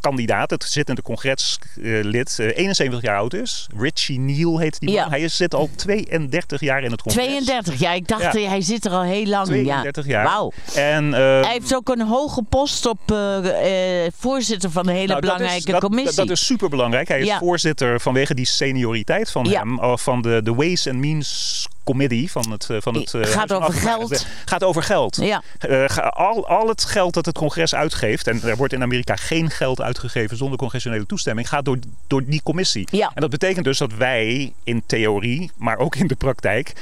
[0.00, 3.66] kandidaat, het zittende congreslid, eh, 71 jaar oud is.
[3.78, 4.98] Richie Neal heet die man.
[4.98, 5.08] Ja.
[5.08, 7.24] Hij zit al 32 jaar in het congres.
[7.24, 8.32] 32, ja, ik dacht Ja.
[8.32, 9.46] eh, hij zit er al heel lang.
[9.46, 10.10] 32 ja.
[10.12, 10.24] jaar.
[10.24, 10.52] Wauw.
[10.74, 15.06] En, eh, Hij heeft ook een hoge post op eh, eh, voorzitter van een hele
[15.06, 16.16] Nou, dat is- belangrijke dat, commissie.
[16.16, 17.08] Dat, dat is super belangrijk.
[17.08, 21.66] Hij is voorzitter vanwege die senioriteit van hem, eh, van de, de Ways and Means
[21.88, 24.26] Committee van het, eh, van het eh, Gaat over geld.
[24.44, 25.16] Gaat over geld.
[25.16, 25.42] Ja.
[25.58, 29.50] Eh, al, al het geld dat het congres uitgeeft, en er wordt in Amerika geen
[29.50, 32.88] geld uitgegeven zonder congressionele toestemming, gaat door, door die commissie.
[32.90, 33.10] Ja.
[33.14, 36.72] En dat betekent dus dat wij in theorie, maar ook in de praktijk,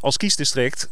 [0.00, 0.88] als kiesdistrict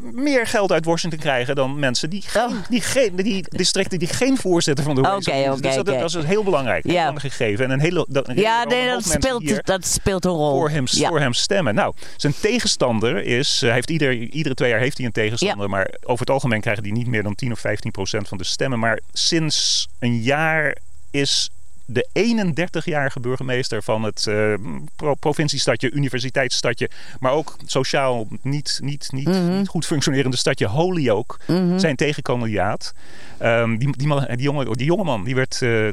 [0.00, 2.52] meer geld uit Washington krijgen dan mensen die, geen, Oh.
[2.68, 6.24] die, geen, die districten die geen voorzitter van de Oké, Means- oké, dus dat, is
[6.24, 6.90] heel belangrijk.
[6.90, 7.12] Ja.
[7.16, 7.64] gegeven.
[7.64, 10.50] En een hele, dat, een Ja, hele nee, dat speelt, dat speelt een rol.
[10.58, 11.08] voor hem, ja.
[11.08, 11.74] voor hem stemmen.
[11.74, 15.70] Nou, zijn tegenstander is, hij heeft ieder, iedere twee jaar heeft hij een tegenstander, Ja.
[15.70, 18.44] maar over het algemeen krijgen die niet meer dan 10 of 15 procent van de
[18.44, 18.78] stemmen.
[18.78, 20.76] Maar sinds een jaar
[21.10, 21.50] is
[21.86, 24.54] de 31-jarige burgemeester van het eh,
[24.96, 26.90] pro- provinciestadje, universiteitsstadje,
[27.20, 29.58] maar ook sociaal niet, niet, niet, Mhm.
[29.58, 31.36] niet goed functionerende stadje Holyoke,
[31.76, 32.92] zijn tegenkandidaat.
[33.38, 35.88] Ehm, die, die, man, die, jonge, die jongeman, die werd eh,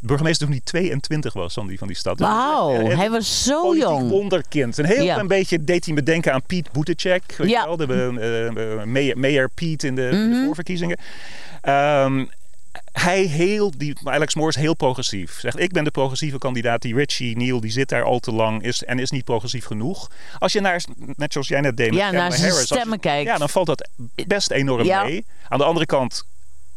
[0.00, 2.18] burgemeester toen hij 22 was van die, van die stad.
[2.18, 4.08] Wauw, hij was zo jong.
[4.10, 4.78] wonderkind.
[4.78, 5.12] Een heel Ja.
[5.12, 7.36] klein beetje deed hij me denken aan Piet Buttigieg.
[7.36, 7.60] Weet Ja.
[7.60, 7.76] je wel?
[7.76, 10.30] De, eh, mayor, mayor Piet in de, Mhm.
[10.30, 10.98] de voorverkiezingen.
[11.60, 12.24] Ehm,
[13.00, 15.40] hij heel, die, Alex Moore is heel progressief.
[15.40, 16.82] Zegt, ik ben de progressieve kandidaat.
[16.82, 20.10] Die Richie Neal, die zit daar al te lang is, en is niet progressief genoeg.
[20.38, 23.30] Als je naar, net zoals jij net deed met Ja, naar Harris, je- stemmen kijkt.
[23.30, 23.88] Ja, dan valt dat
[24.26, 25.02] best enorm Ja.
[25.04, 25.26] mee.
[25.48, 26.24] Aan de andere kant,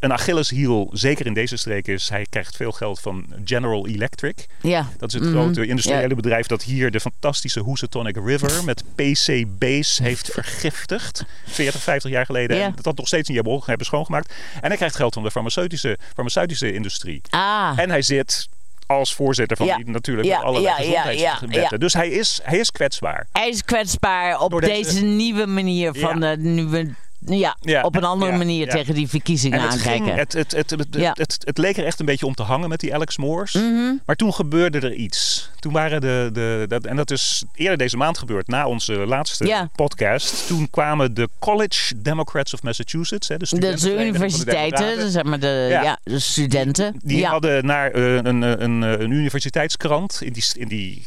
[0.02, 4.46] een Achilleshiel, zeker in deze streek, is hij krijgt veel geld van General Electric.
[4.62, 4.88] Ja.
[4.98, 5.32] Dat is het Mhm.
[5.32, 6.14] grote industriële Ja.
[6.14, 11.24] bedrijf dat hier de fantastische Housatonic River met PCB's heeft vergiftigd.
[11.46, 12.56] 40, 50 jaar geleden.
[12.56, 12.64] Ja.
[12.64, 14.34] En dat dat nog steeds niet hebben, hebben schoongemaakt.
[14.60, 17.20] En hij krijgt geld van de farmaceutische, farmaceutische industrie.
[17.30, 18.48] Ah, En hij zit
[18.86, 19.76] als voorzitter van Ja.
[19.76, 21.80] die natuurlijk Ja, allerlei ja, gezondheidswetten.
[21.80, 23.26] Dus hij is, hij is kwetsbaar.
[23.32, 28.02] hij is kwetsbaar op deze, deze- nieuwe manier van de nieuwe ja, Ja, op een
[28.02, 28.72] en- andere ja, manier ja.
[28.72, 30.04] tegen die verkiezingen En het, aankijken.
[30.04, 33.16] ging, het, het, het, leek er echt een beetje om te hangen met die Alex
[33.16, 33.52] Moores.
[33.52, 33.94] Mhm.
[34.06, 35.50] Maar toen gebeurde er iets.
[35.58, 39.68] Toen waren de, de, dat, en dat is eerder deze maand gebeurd, na onze laatste
[39.74, 40.46] podcast.
[40.46, 45.10] Toen kwamen de College Democrats of Massachusetts, hè, de Dat is de de universiteiten, Democraten.
[45.10, 45.98] zeg maar de, Ja.
[46.04, 47.00] de studenten.
[47.04, 51.06] Die hadden naar eh, een, een, een, een universiteitskrant in die, in die,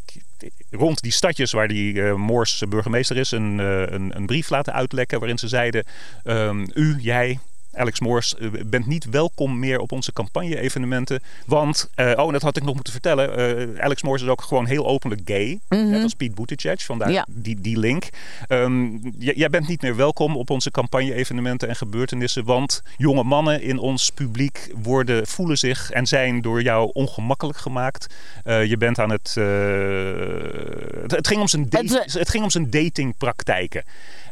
[0.76, 5.20] rond die stadjes waar die Moors burgemeester is, een, eh, een, een brief laten uitlekken
[5.20, 5.84] waarin ze zeiden:
[6.24, 7.40] ehm, U, jij.
[7.76, 11.20] Alex Moors, eh, bent niet welkom meer op onze campagne-evenementen.
[11.46, 13.36] Want, eh, oh, en dat had ik nog moeten vertellen.
[13.76, 15.60] eh, Alex Moors is ook gewoon heel openlijk gay.
[15.70, 17.26] Net als Pete Buttigieg, vandaar Ja.
[17.30, 18.10] die, die link.
[18.48, 22.44] Ehm, jij bent niet meer welkom op onze campagne-evenementen en gebeurtenissen.
[22.46, 28.14] Want jonge mannen in ons publiek worden, voelen zich en zijn door jou ongemakkelijk gemaakt.
[28.44, 29.34] Je bent aan het,
[31.08, 31.28] het.
[31.28, 33.84] Ging om zijn, Het, het, ging om zijn datingpraktijken.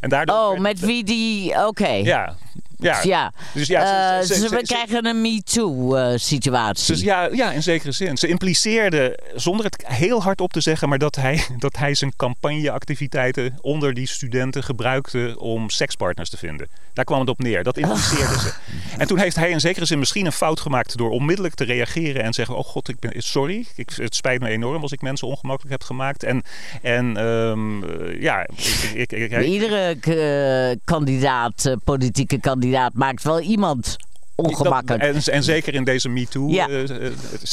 [0.03, 1.65] En daardoor Oh, met wie die...
[1.67, 1.87] Oké.
[1.87, 2.35] Ja.
[2.77, 2.99] Ja.
[3.03, 3.31] Ja.
[3.53, 3.81] Dus ja,
[4.17, 6.93] Eh, ze- ze- ze- ze- we krijgen een MeToo-situatie.
[6.93, 8.17] Dus ja, ja, in zekere zin.
[8.17, 12.13] Ze impliceerde, zonder het heel hard op te zeggen, maar dat hij, dat hij zijn
[12.15, 16.67] campagneactiviteiten onder die studenten gebruikte om sekspartners te vinden.
[16.93, 17.63] Daar kwam het op neer.
[17.63, 18.53] Dat impliceerde ze.
[18.97, 22.23] En toen heeft hij in zekere zin misschien een fout gemaakt door onmiddellijk te reageren
[22.23, 23.65] en zeggen: Oh god, ik ben sorry.
[23.75, 26.23] Ik, het spijt me enorm als ik mensen ongemakkelijk heb gemaakt.
[26.23, 26.41] En,
[26.81, 33.23] en ehm, eh, ja, ik, ik, ik, hij- Iedere eh, kandidaat, eh, politieke kandidaat, maakt
[33.23, 33.95] wel iemand
[34.35, 35.03] ongemakkelijk.
[35.13, 36.09] Dat- en, en zeker in deze
[36.47, 36.67] Ja.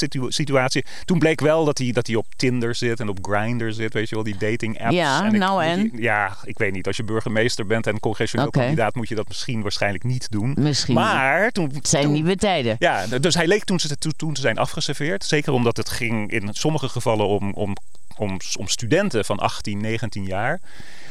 [0.00, 0.84] MeToo-situatie.
[1.04, 4.08] Toen bleek wel dat hij, dat hij op Tinder zit en op Grindr zit, weet
[4.08, 4.94] je wel, die dating apps.
[4.94, 5.90] Ja, ik- nou moet en?
[5.96, 6.86] je- ja, ik weet niet.
[6.86, 10.56] Als je burgemeester bent en congressioneel kandidaat, moet je dat misschien waarschijnlijk niet doen.
[10.58, 10.94] Misschien.
[10.94, 11.70] Maar toen...
[11.74, 12.76] het zijn toen- nieuwe tijden.
[12.78, 15.24] Ja, dus hij leek toen, ze- toen, toen te zijn afgeserveerd.
[15.24, 17.76] Zeker omdat het ging in sommige gevallen om, om,
[18.16, 20.60] om, om studenten van 18, 19 jaar.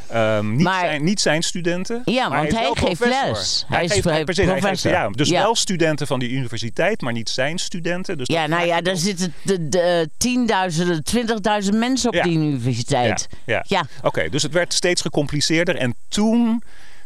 [0.09, 2.01] Ehm, niet, Maar- zijn, niet zijn studenten.
[2.05, 3.65] Ja, want hij wel geeft les.
[3.67, 4.91] Hij, Hij is geeft, hij, precies, hij geeft- professor.
[4.91, 5.41] ja, dus Ja.
[5.41, 8.17] wel studenten van die universiteit, maar niet zijn studenten.
[8.17, 12.23] Dus Ja, nou ja, daar zitten de, de, tienduizenden, twintigduizend mensen op Ja.
[12.23, 13.27] die universiteit.
[13.45, 13.85] Ja, Ja.
[14.03, 15.75] Oké, dus het werd steeds gecompliceerder.
[15.75, 16.61] En toen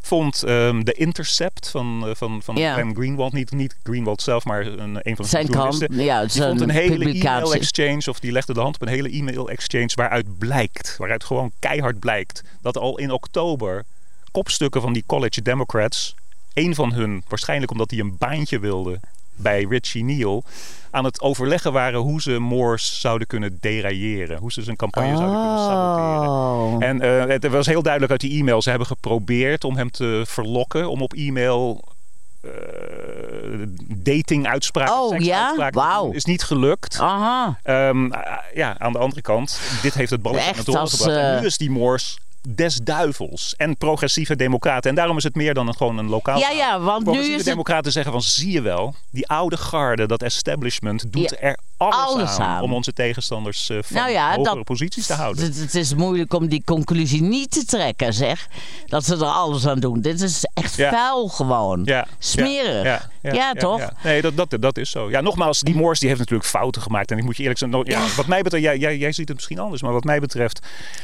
[0.05, 2.73] vond ehm, de Intercept van, eh, van, van Ja.
[2.73, 6.03] Glenn Greenwald, niet, niet Greenwald zelf, maar een, een van Zijn journalisten.
[6.03, 7.29] ja, die vond een hele publicatie.
[7.29, 11.99] e-mail-exchange, of die legde de hand op een hele e-mail-exchange, waaruit blijkt, waaruit gewoon keihard
[11.99, 13.83] blijkt, dat al in oktober
[14.31, 16.15] kopstukken van die College Democrats,
[16.53, 18.99] één van hun, waarschijnlijk omdat hij een baantje wilde
[19.35, 20.43] bij Richie Neal,
[20.91, 24.37] aan het overleggen waren hoe ze Moores zouden kunnen derailleren.
[24.37, 26.29] Hoe ze zijn campagne zouden kunnen saboteren.
[26.29, 26.83] Oh.
[26.83, 28.61] En eh, het was heel duidelijk uit die e-mail.
[28.61, 30.89] Ze hebben geprobeerd om hem te verlokken.
[30.89, 31.83] Om op e-mail
[32.41, 32.51] eh
[33.87, 35.69] dating-uitspraken, Oh, ja?
[35.71, 36.11] Wauw.
[36.11, 36.99] Is niet gelukt.
[36.99, 37.59] Aha.
[37.63, 38.11] Ehm,
[38.53, 41.05] ja, aan de andere kant, dit heeft het balletje naar gebracht.
[41.05, 42.17] En eh, nu is die Moors
[42.49, 43.53] des duivels.
[43.57, 44.89] En progressieve democraten.
[44.89, 46.39] En daarom is het meer dan een, gewoon een lokaal.
[46.39, 50.05] Ja, ja, want nu is het democraten zeggen van, zie je wel, die oude garde,
[50.07, 52.61] dat establishment, doet Ja, er alles, alles aan, aan.
[52.61, 55.43] om onze tegenstanders eh, van Nou ja, hogere dat- posities te houden.
[55.43, 58.47] Het, het is moeilijk om die conclusie niet te trekken, zeg.
[58.85, 60.01] Dat ze er alles aan doen.
[60.01, 60.89] Dit is echt Ja.
[60.91, 61.81] vuil gewoon.
[61.85, 63.09] Ja, Smerig.
[63.21, 63.89] Ja, toch?
[64.03, 65.09] Nee, dat, dat, dat is zo.
[65.09, 67.11] Ja, nogmaals, die Moors die heeft natuurlijk fouten gemaakt.
[67.11, 69.35] En ik moet je eerlijk zeggen, no- wat mij betreft, jij, jij, jij ziet het
[69.37, 69.81] misschien anders.
[69.81, 70.59] Maar wat mij betreft,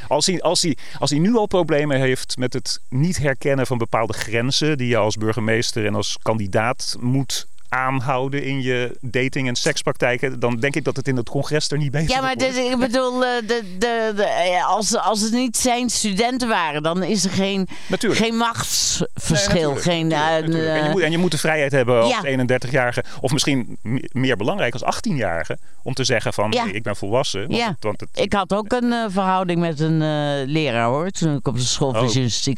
[0.08, 3.78] als hij, als, hij, als hij nu al problemen heeft met het niet herkennen van
[3.78, 4.78] bepaalde grenzen.
[4.78, 10.40] die je als burgemeester en als kandidaat moet aanhouden in je dating- en sekspraktijken.
[10.40, 12.78] dan denk ik dat het in het congres er niet beter Ja, maar dit- ik
[12.80, 17.24] bedoel, eh, de, de, de, eh, als, als het niet zijn studenten waren, dan is
[17.24, 18.22] er geen, Natuurlijk.
[18.22, 19.72] geen machtsverschil.
[19.74, 20.78] Nee, geen, natuurlijk, eh, natuurlijk.
[20.80, 22.22] En, je moet, en je moet de vrijheid hebben als Ja.
[22.24, 26.64] 31-jarige, of misschien me- meer belangrijk als 18-jarige, om te zeggen van Ja.
[26.64, 27.42] hey, ik ben volwassen.
[27.42, 27.68] Want Ja.
[27.68, 29.98] het- want het, ik had ook een verhouding met een
[30.46, 32.08] leraar hoor, toen ik op de school Oh.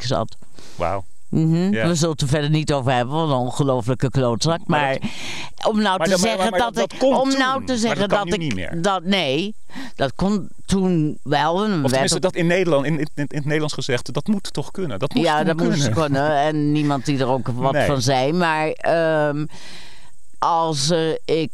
[0.00, 0.36] zat.
[0.74, 1.04] wauw.
[1.32, 1.72] Mhm.
[1.72, 1.86] Ja.
[1.88, 4.60] We zullen het er verder niet over hebben, wat een ongelofelijke klootzak.
[4.66, 4.98] Maar, Maar
[5.68, 7.02] om nou maar te zeggen maar dat, dat- ik.
[7.02, 7.38] om toen.
[7.38, 8.38] nou te zeggen dat ik.
[8.38, 8.82] niet meer.
[8.82, 9.54] Dat, nee,
[9.96, 11.64] dat kon toen wel.
[11.64, 14.52] En Of tenminste, op- dat in Nederland, in, in, in het Nederlands gezegd, dat moet
[14.52, 14.98] toch kunnen?
[14.98, 15.76] Dat moest ja, dat kunnen.
[15.78, 16.36] moest kunnen.
[16.46, 17.86] En niemand die er ook wat Nee.
[17.86, 18.32] van zei.
[18.32, 19.46] Maar ehm,
[20.38, 21.50] als, eh, ik,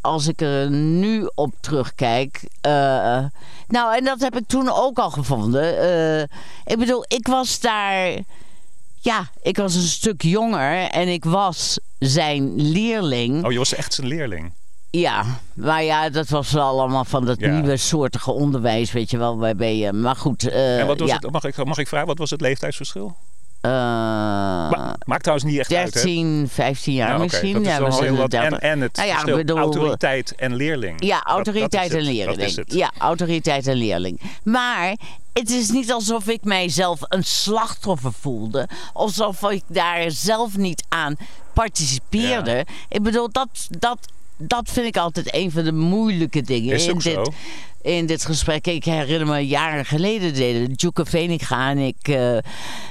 [0.00, 2.40] als ik er nu op terugkijk.
[2.60, 3.24] eh,
[3.68, 5.78] nou, en dat heb ik toen ook al gevonden.
[5.78, 6.20] Eh,
[6.64, 8.12] ik bedoel, ik was daar.
[9.02, 13.44] Ja, ik was een stuk jonger en ik was zijn leerling.
[13.44, 14.52] Oh, je was echt zijn leerling.
[14.90, 17.52] Ja, maar ja, dat was wel allemaal van dat Ja.
[17.52, 19.92] nieuwe soortige onderwijs, weet je wel, waarbij je.
[19.92, 21.14] Maar goed, eh, en wat was ja.
[21.14, 23.16] het, mag, ik, mag ik vragen, wat was het leeftijdsverschil?
[23.62, 26.00] Ma- maakt trouwens niet echt uit, hè?
[26.00, 27.62] 13, 15 jaar misschien.
[27.62, 28.32] ja, heel wat.
[28.34, 28.58] En, 30.
[28.58, 31.04] en het Nou ja, bedoel, autoriteit en leerling.
[31.04, 32.54] Ja, Dat- dat autoriteit en dat is leerling.
[32.56, 32.72] het.
[32.72, 34.20] Ja, autoriteit en leerling.
[34.44, 34.96] Maar
[35.32, 38.68] het is niet alsof ik mijzelf een slachtoffer voelde.
[38.92, 41.16] Alsof ik daar zelf niet aan
[41.52, 42.66] participeerde.
[42.88, 43.98] Ik bedoel, dat, dat,
[44.36, 47.24] dat vind ik altijd een van de moeilijke dingen Is in ook zo.
[47.82, 48.66] In dit gesprek.
[48.66, 52.18] Ik herinner me jaren geleden deden Djoeke Veninga en ik...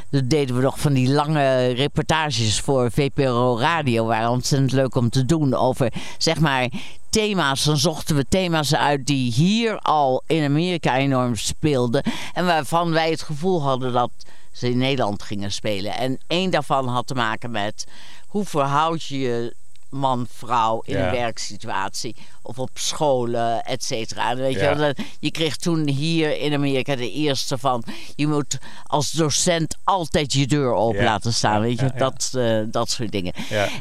[0.09, 4.05] dat deden we nog van die lange reportages voor VPRO Radio.
[4.05, 6.69] Waren ontzettend leuk om te doen over, zeg maar,
[7.09, 7.63] thema's.
[7.63, 12.03] Dan zochten we thema's uit die hier al in Amerika enorm speelden.
[12.33, 14.11] En waarvan wij het gevoel hadden dat
[14.51, 15.97] ze in Nederland gingen spelen.
[15.97, 17.87] En één daarvan had te maken met
[18.27, 19.53] hoe verhoud je je
[19.89, 21.05] man-vrouw in Ja.
[21.05, 24.35] een werksituatie of op scholen, et cetera.
[24.35, 27.83] Weet je, wel, je kreeg toen hier in Amerika de eerste van
[28.15, 31.05] je moet als docent altijd je deur open Ja.
[31.05, 31.91] laten staan, weet je.
[31.97, 33.33] Dat, eh, dat soort dingen.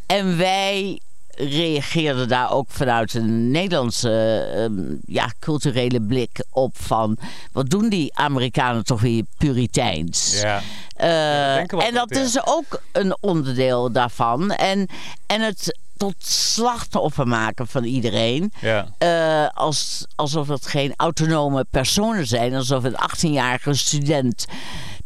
[0.07, 1.01] En wij
[1.39, 7.19] reageerden daar ook vanuit een Nederlandse ehm, ja, culturele blik op van
[7.53, 10.41] wat doen die Amerikanen toch weer puriteins.
[10.41, 10.63] Ja.
[10.95, 12.21] Eh, en dat ja.
[12.21, 14.51] is ook een onderdeel daarvan.
[14.51, 14.89] En,
[15.27, 18.53] en het tot slachtoffer maken van iedereen.
[18.61, 18.89] Ja.
[18.99, 22.55] eh, als, alsof het geen autonome personen zijn.
[22.55, 24.47] Alsof een 18-jarige student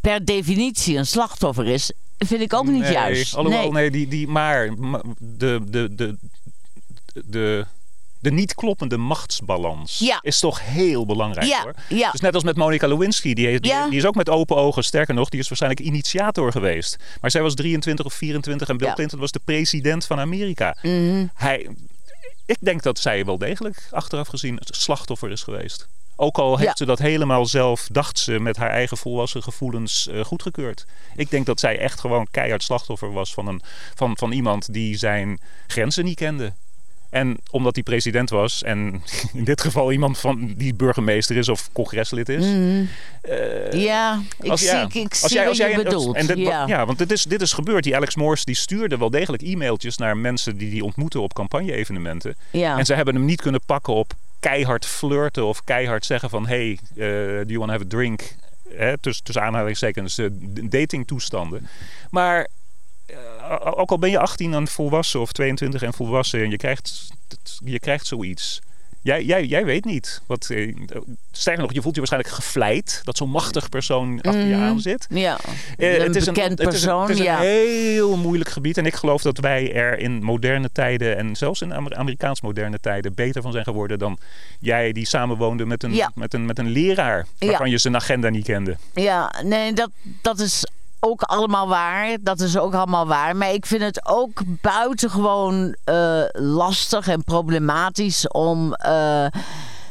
[0.01, 1.93] per definitie een slachtoffer is.
[2.27, 3.35] Vind ik ook niet nee, juist.
[3.35, 3.71] Alhoewel, nee.
[3.73, 6.17] nee, die, die, maar ma- de, de, de,
[7.25, 7.67] de,
[8.19, 10.19] de niet kloppende machtsbalans Ja.
[10.23, 11.75] is toch heel belangrijk Ja, hoor.
[11.89, 12.11] ja.
[12.11, 15.29] Dus net als met Monica Lewinsky, die, die, is ook met open ogen, sterker nog,
[15.29, 16.97] die is waarschijnlijk initiator geweest.
[17.21, 18.93] Maar zij was 23 of 24 en Bill.
[18.93, 20.77] Clinton was de president van Amerika.
[20.83, 21.27] Mhm.
[21.35, 21.69] Hij,
[22.47, 25.89] ik denk dat zij wel degelijk achteraf gezien het slachtoffer is geweest.
[26.17, 26.77] Ook al heeft Ja.
[26.77, 30.87] ze dat helemaal zelf, dacht ze, met haar eigen volwassen gevoelens eh, goedgekeurd.
[31.17, 33.61] Ik denk dat zij echt gewoon keihard slachtoffer was van, een,
[33.95, 36.53] van, van iemand die zijn grenzen niet kende.
[37.11, 41.69] En omdat hij president was, en in dit geval iemand van die burgemeester is of
[41.73, 42.45] congreslid is.
[42.45, 42.85] Mhm.
[43.23, 44.83] eh, Ja, ik als- zie, ja.
[44.83, 46.17] ik, ik Als zie jij- als bedoelt.
[46.17, 46.67] En dit, ja.
[46.67, 46.87] ja.
[46.87, 47.85] want dit is, dit is gebeurd.
[47.85, 52.37] Die Alex Morse die stuurde wel degelijk e-mailtjes naar mensen die die ontmoeten op campagne-evenementen.
[52.51, 52.79] Ja.
[52.79, 56.47] En ze hebben hem niet kunnen pakken op keihard flirten of keihard zeggen van...
[56.47, 57.07] hey, eh,
[57.47, 58.35] do you want to have a drink?
[58.69, 61.69] Hè, tussen, tussen aanhalingstekens eh, d- datingtoestanden.
[62.11, 62.49] Maar
[63.07, 63.17] eh,
[63.61, 66.43] ook al ben je 18 en volwassen of 22 en volwassen...
[66.43, 67.11] en je krijgt,
[67.65, 68.61] je krijgt zoiets...
[69.03, 70.23] Jij, jij, jij weet niet.
[70.27, 70.75] Wat, eh,
[71.33, 73.01] sterker nog, je voelt je waarschijnlijk gevleid...
[73.05, 74.63] dat zo'n machtig persoon achter je Mhm.
[74.65, 75.07] aan zit.
[75.11, 75.39] Ja,
[75.77, 78.79] Eh, een het is bekend het is persoon, het is een heel moeilijk gebied.
[78.79, 81.17] En ik geloof dat wij er in moderne tijden...
[81.17, 83.15] en zelfs in Amer- Amerikaans moderne tijden...
[83.15, 84.19] beter van zijn geworden dan
[84.61, 86.11] jij die samenwoonde met een, Ja.
[86.15, 87.27] met een, met een leraar...
[87.39, 88.77] waarvan je zijn agenda niet kende.
[88.95, 89.91] Ja, nee, dat,
[90.23, 90.65] dat is
[91.05, 92.17] ook allemaal waar.
[92.21, 93.37] Dat is ook allemaal waar.
[93.37, 99.27] Maar ik vind het ook buitengewoon eh lastig en problematisch om, eh,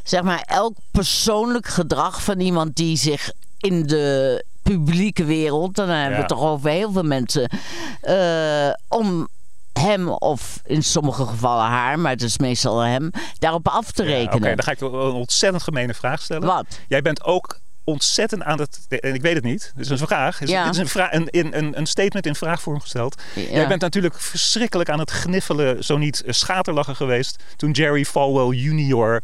[0.04, 6.12] zeg maar, elk persoonlijk gedrag van iemand die zich in de publieke wereld, dan hebben
[6.12, 7.50] we het toch over heel veel mensen,
[8.02, 9.28] eh, om
[9.74, 14.10] hem of in sommige gevallen haar, maar het is meestal hem, daarop af te Ja,
[14.10, 14.48] rekenen.
[14.48, 16.48] Oké, dan ga ik een ontzettend gemene vraag stellen.
[16.48, 16.66] Wat?
[16.88, 18.80] Jij bent ook ontzettend aan het...
[18.90, 19.72] En ik weet het niet.
[19.76, 20.42] Dit is een vraag.
[20.42, 20.64] Is- Ja.
[20.64, 23.22] Dit is een, vra- een, een, een, een statement in vraagvorm gesteld.
[23.36, 23.42] Ja.
[23.42, 27.44] Jij bent natuurlijk verschrikkelijk aan het gniffelen, zo niet eh, schaterlachen geweest...
[27.56, 29.22] toen Jerry Falwell junior...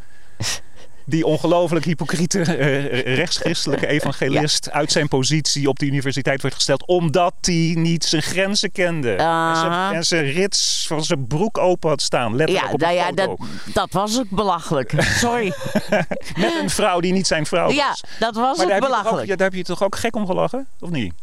[1.09, 6.85] Die ongelooflijk hypocriete eh, rechtschristelijke evangelist uit zijn positie op de universiteit werd gesteld.
[6.85, 9.11] omdat hij niet zijn grenzen kende.
[9.11, 12.35] En zijn, en zijn rits van zijn broek open had staan.
[12.35, 13.37] Letterlijk Ja, op nou ja, dat,
[13.73, 14.93] dat was ook belachelijk.
[14.99, 15.53] Sorry.
[16.43, 17.75] Met een vrouw die niet zijn vrouw was.
[17.75, 19.27] Ja, dat was maar ook, belachelijk.
[19.27, 20.67] ja, daar heb je toch ook gek om gelachen?
[20.79, 21.13] Of niet?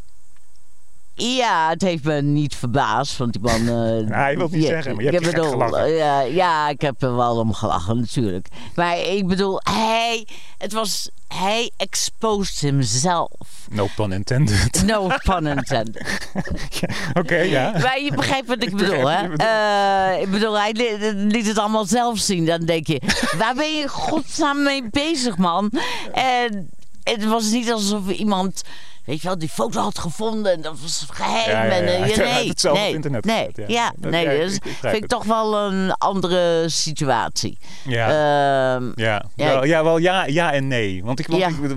[1.14, 3.60] Ja, het heeft me niet verbaasd, want die man...
[3.68, 5.84] eh, Ja, je wilt niet ja, zeggen, maar je ik hebt bedoel, gelachen.
[5.84, 8.48] eh, ja, ja, ik heb er wel om gelachen, natuurlijk.
[8.74, 10.26] Maar ik bedoel, hij...
[10.58, 11.08] Het was...
[11.34, 13.30] Hij exposed himself.
[13.70, 14.82] No pun intended.
[14.86, 16.28] No pun intended.
[17.20, 17.70] Oké, ja.
[17.70, 19.34] Maar je begrijpt wat ik Ik bedoel, hè?
[19.36, 22.46] Eh, ik bedoel, hij li- liet het allemaal zelf zien.
[22.46, 23.00] Dan denk je,
[23.38, 25.70] waar ben je in godsnaam mee bezig, man?
[26.12, 26.70] En
[27.02, 28.62] het was niet alsof iemand,
[29.04, 30.52] weet je wel, die foto had gevonden.
[30.52, 31.70] En dat was geheim.
[31.70, 33.92] En, eh, nee, op nee, internet nee, ja.
[33.96, 37.58] Dat- nee, ik- dus vind ik toch wel een andere situatie.
[37.84, 38.06] Ja.
[38.08, 41.04] Ehm, Ja, Ja, wel, ja, wel ja, ja en nee.
[41.04, 41.26] Want, ik,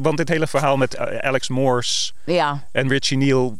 [0.02, 3.58] want, dit hele verhaal met eh, Alex Morse ja, en Richie Neal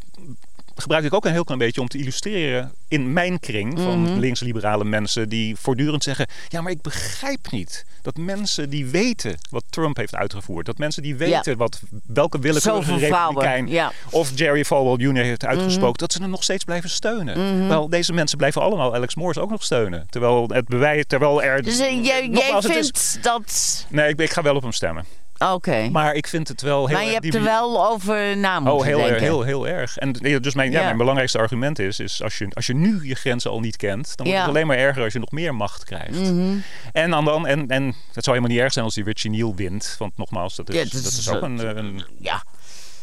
[0.78, 4.20] gebruik ik ook een heel klein beetje om te illustreren in mijn kring van Mhm.
[4.20, 9.64] linksliberale mensen die voortdurend zeggen: ja, maar ik begrijp niet dat mensen die weten wat
[9.70, 13.92] Trump heeft uitgevoerd, dat mensen die weten wat welke willekeurige republikein ja.
[14.10, 15.24] of Jerry Falwell Jr.
[15.24, 15.52] heeft Mhm.
[15.52, 17.68] uitgesproken, dat ze hem nog steeds blijven steunen.
[17.68, 21.64] Wel, deze mensen blijven allemaal Alex Morse ook nog steunen, terwijl het bewijs, terwijl er
[21.64, 23.86] dus eh, jij, jij is- vindt dat...
[23.90, 25.06] Nee, ik, ik ga wel op hem stemmen.
[25.40, 25.90] Oké.
[25.92, 28.80] Maar ik vind het wel heel Maar je erg hebt er wel over na moeten
[28.80, 29.20] Oh, heel, denken.
[29.22, 29.98] heel, heel erg.
[29.98, 30.78] En dus mijn, ja.
[30.80, 30.86] Ja.
[30.86, 34.06] mijn belangrijkste argument is, is als, je, als je nu je grenzen al niet kent,
[34.18, 34.40] dan wordt Ja.
[34.40, 36.20] het alleen maar erger als je nog meer macht krijgt.
[36.20, 36.56] Mhm.
[36.94, 39.56] En, dan, dan, en, en het zou helemaal niet erg zijn als die Virginie Neal
[39.56, 39.96] wint.
[40.00, 42.44] Want nogmaals, dat is, dat dat is is, ook een, een, Ja.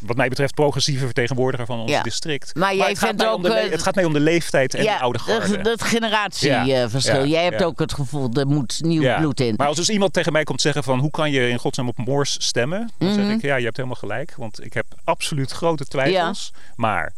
[0.06, 2.02] Wat mij betreft, progressieve vertegenwoordiger van ons Ja.
[2.02, 2.54] district.
[2.54, 4.74] Maar jij het, gaat vindt om ook, de, eh, het gaat mij om de leeftijd
[4.74, 5.62] en ja, de oude garde.
[5.62, 7.26] dat, generatieverschil.
[7.26, 9.54] Jij hebt ook het gevoel, er moet nieuw bloed in.
[9.56, 11.96] Maar als dus iemand tegen mij komt zeggen van hoe kan je in godsnaam op
[11.98, 12.90] Moors stemmen?
[12.98, 13.20] Dan Mhm.
[13.24, 14.34] zeg ik ja, je hebt helemaal gelijk.
[14.36, 16.52] Want ik heb absoluut grote twijfels.
[16.76, 17.12] Maar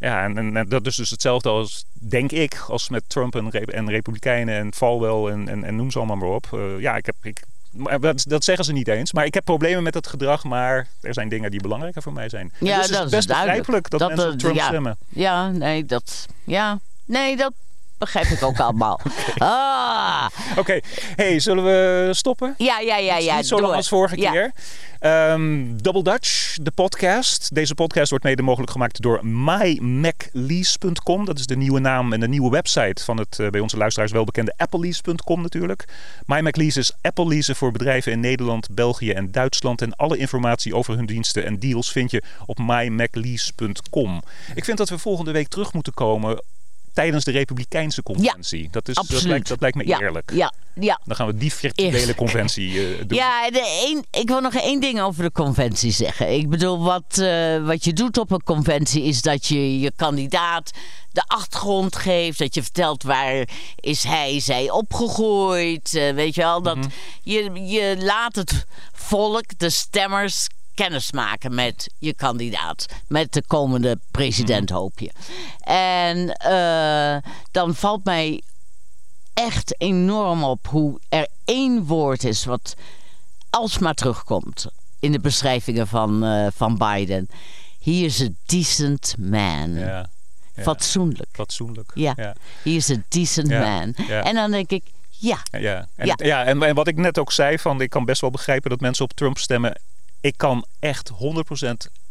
[0.00, 3.50] ja, en, en, en dat is dus hetzelfde als, denk ik, als met Trump en,
[3.50, 6.46] en Republikeinen en Falwell en, en, en noem ze allemaal maar op.
[6.52, 7.14] Eh, ja, ik heb...
[7.22, 7.42] Ik,
[7.78, 9.12] maar dat, dat zeggen ze niet eens.
[9.12, 10.44] Maar ik heb problemen met het gedrag.
[10.44, 12.52] Maar er zijn dingen die belangrijker voor mij zijn.
[12.60, 13.58] En Ja, dus dat het is best duidelijk.
[13.66, 14.66] begrijpelijk dat, Dat, mensen eh, op Trump ja.
[14.66, 14.96] stemmen.
[15.08, 16.26] Ja, nee, dat...
[16.44, 17.52] Ja, nee, dat
[17.98, 19.00] begrijp ik ook allemaal.
[19.38, 20.26] Ah,
[20.56, 20.80] Oké,
[21.16, 22.54] hey, zullen we stoppen?
[22.58, 23.36] ja, ja, ja, ja.
[23.36, 24.30] niet zo lang als vorige Ja.
[24.30, 24.52] keer.
[24.98, 27.54] Ehm, Double Dutch, de podcast.
[27.54, 31.24] Deze podcast wordt mede mogelijk gemaakt door mymaclease.com.
[31.24, 34.12] Dat is de nieuwe naam en de nieuwe website van het eh, bij onze luisteraars
[34.12, 35.84] welbekende applelease.com natuurlijk.
[36.26, 39.82] MyMacLease is Apple leasen voor bedrijven in Nederland, België en Duitsland.
[39.82, 44.22] En alle informatie over hun diensten en deals vind je op mymaclease.com.
[44.54, 46.42] Ik vind dat we volgende week terug moeten komen
[46.98, 48.68] tijdens de Republikeinse conventie.
[48.70, 49.24] dat, is, dat, Absoluut.
[49.24, 50.30] lijkt, dat lijkt me ja, eerlijk.
[50.34, 51.00] Ja, ja.
[51.04, 53.18] Dan gaan we die virtuele conventie eh, doen.
[53.18, 56.32] Ja, de één, ik wil nog één ding over de conventie zeggen.
[56.32, 60.70] Ik bedoel, wat, eh, wat je doet op een conventie is dat je je kandidaat
[61.12, 62.38] de achtergrond geeft.
[62.38, 63.48] Dat je vertelt waar
[63.80, 65.94] is hij, zij opgegroeid.
[65.94, 66.88] eh, weet je wel, dat Mhm.
[67.22, 70.46] je, je laat het volk, de stemmers,
[70.78, 72.86] kennis maken met je kandidaat.
[73.08, 74.78] Met de komende president, Mhm.
[74.78, 75.10] hoop je.
[75.64, 78.42] En eh, dan valt mij
[79.34, 82.74] echt enorm op hoe er één woord is wat
[83.50, 84.66] alsmaar terugkomt
[85.00, 87.28] in de beschrijvingen van, eh, van Biden.
[87.82, 89.72] He is a decent man.
[89.74, 90.08] Ja,
[90.54, 90.62] ja.
[90.62, 91.28] Fatsoenlijk.
[91.32, 91.90] fatsoenlijk.
[91.94, 92.12] Ja.
[92.16, 92.34] ja.
[92.62, 93.94] He is a decent man.
[94.08, 96.14] En dan denk ik, ja, Ja, en, Ja.
[96.16, 96.44] ja.
[96.44, 99.04] en, en wat ik net ook zei, van, ik kan best wel begrijpen dat mensen
[99.04, 99.80] op Trump stemmen.
[100.20, 101.14] Ik kan echt 100%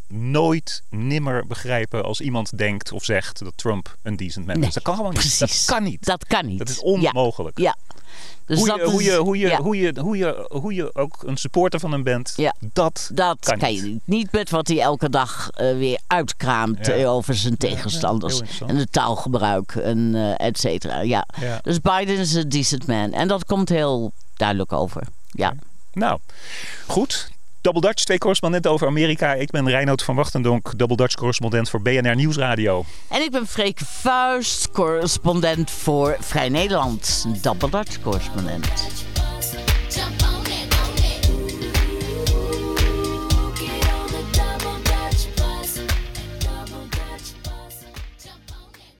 [0.07, 4.73] nooit nimmer begrijpen als iemand denkt of zegt dat Trump een decent man Nee, is.
[4.73, 5.39] Dat kan gewoon niet.
[5.39, 6.05] Dat kan niet.
[6.05, 6.57] dat kan niet.
[6.57, 7.59] Dat is onmogelijk.
[7.59, 7.75] Ja.
[8.45, 10.95] Dus hoe, dat je, hoe, je, hoe, je, ja, hoe, je, hoe, je, hoe je
[10.95, 12.53] ook een supporter van hem bent, Ja.
[12.59, 13.79] dat dat kan kan, niet.
[13.79, 14.01] je niet.
[14.05, 18.41] Niet met wat hij elke dag eh, weer uitkraamt eh, over zijn tegenstanders.
[18.67, 21.01] en het taalgebruik en eh et cetera.
[21.01, 21.27] Ja.
[21.39, 21.59] Ja.
[21.63, 23.11] Dus Biden is een decent man.
[23.13, 25.03] En dat komt heel duidelijk over.
[25.31, 25.53] Ja.
[25.93, 26.19] Nou,
[26.87, 27.29] goed.
[27.67, 29.33] Double Dutch, twee correspondenten over Amerika.
[29.33, 32.85] Ik ben Reinoud van Wachtendonk, Double Dutch correspondent voor BNR Nieuwsradio.
[33.07, 37.25] En ik ben Freke Vuist, correspondent voor Vrij Nederland.
[37.41, 38.67] Double Dutch correspondent.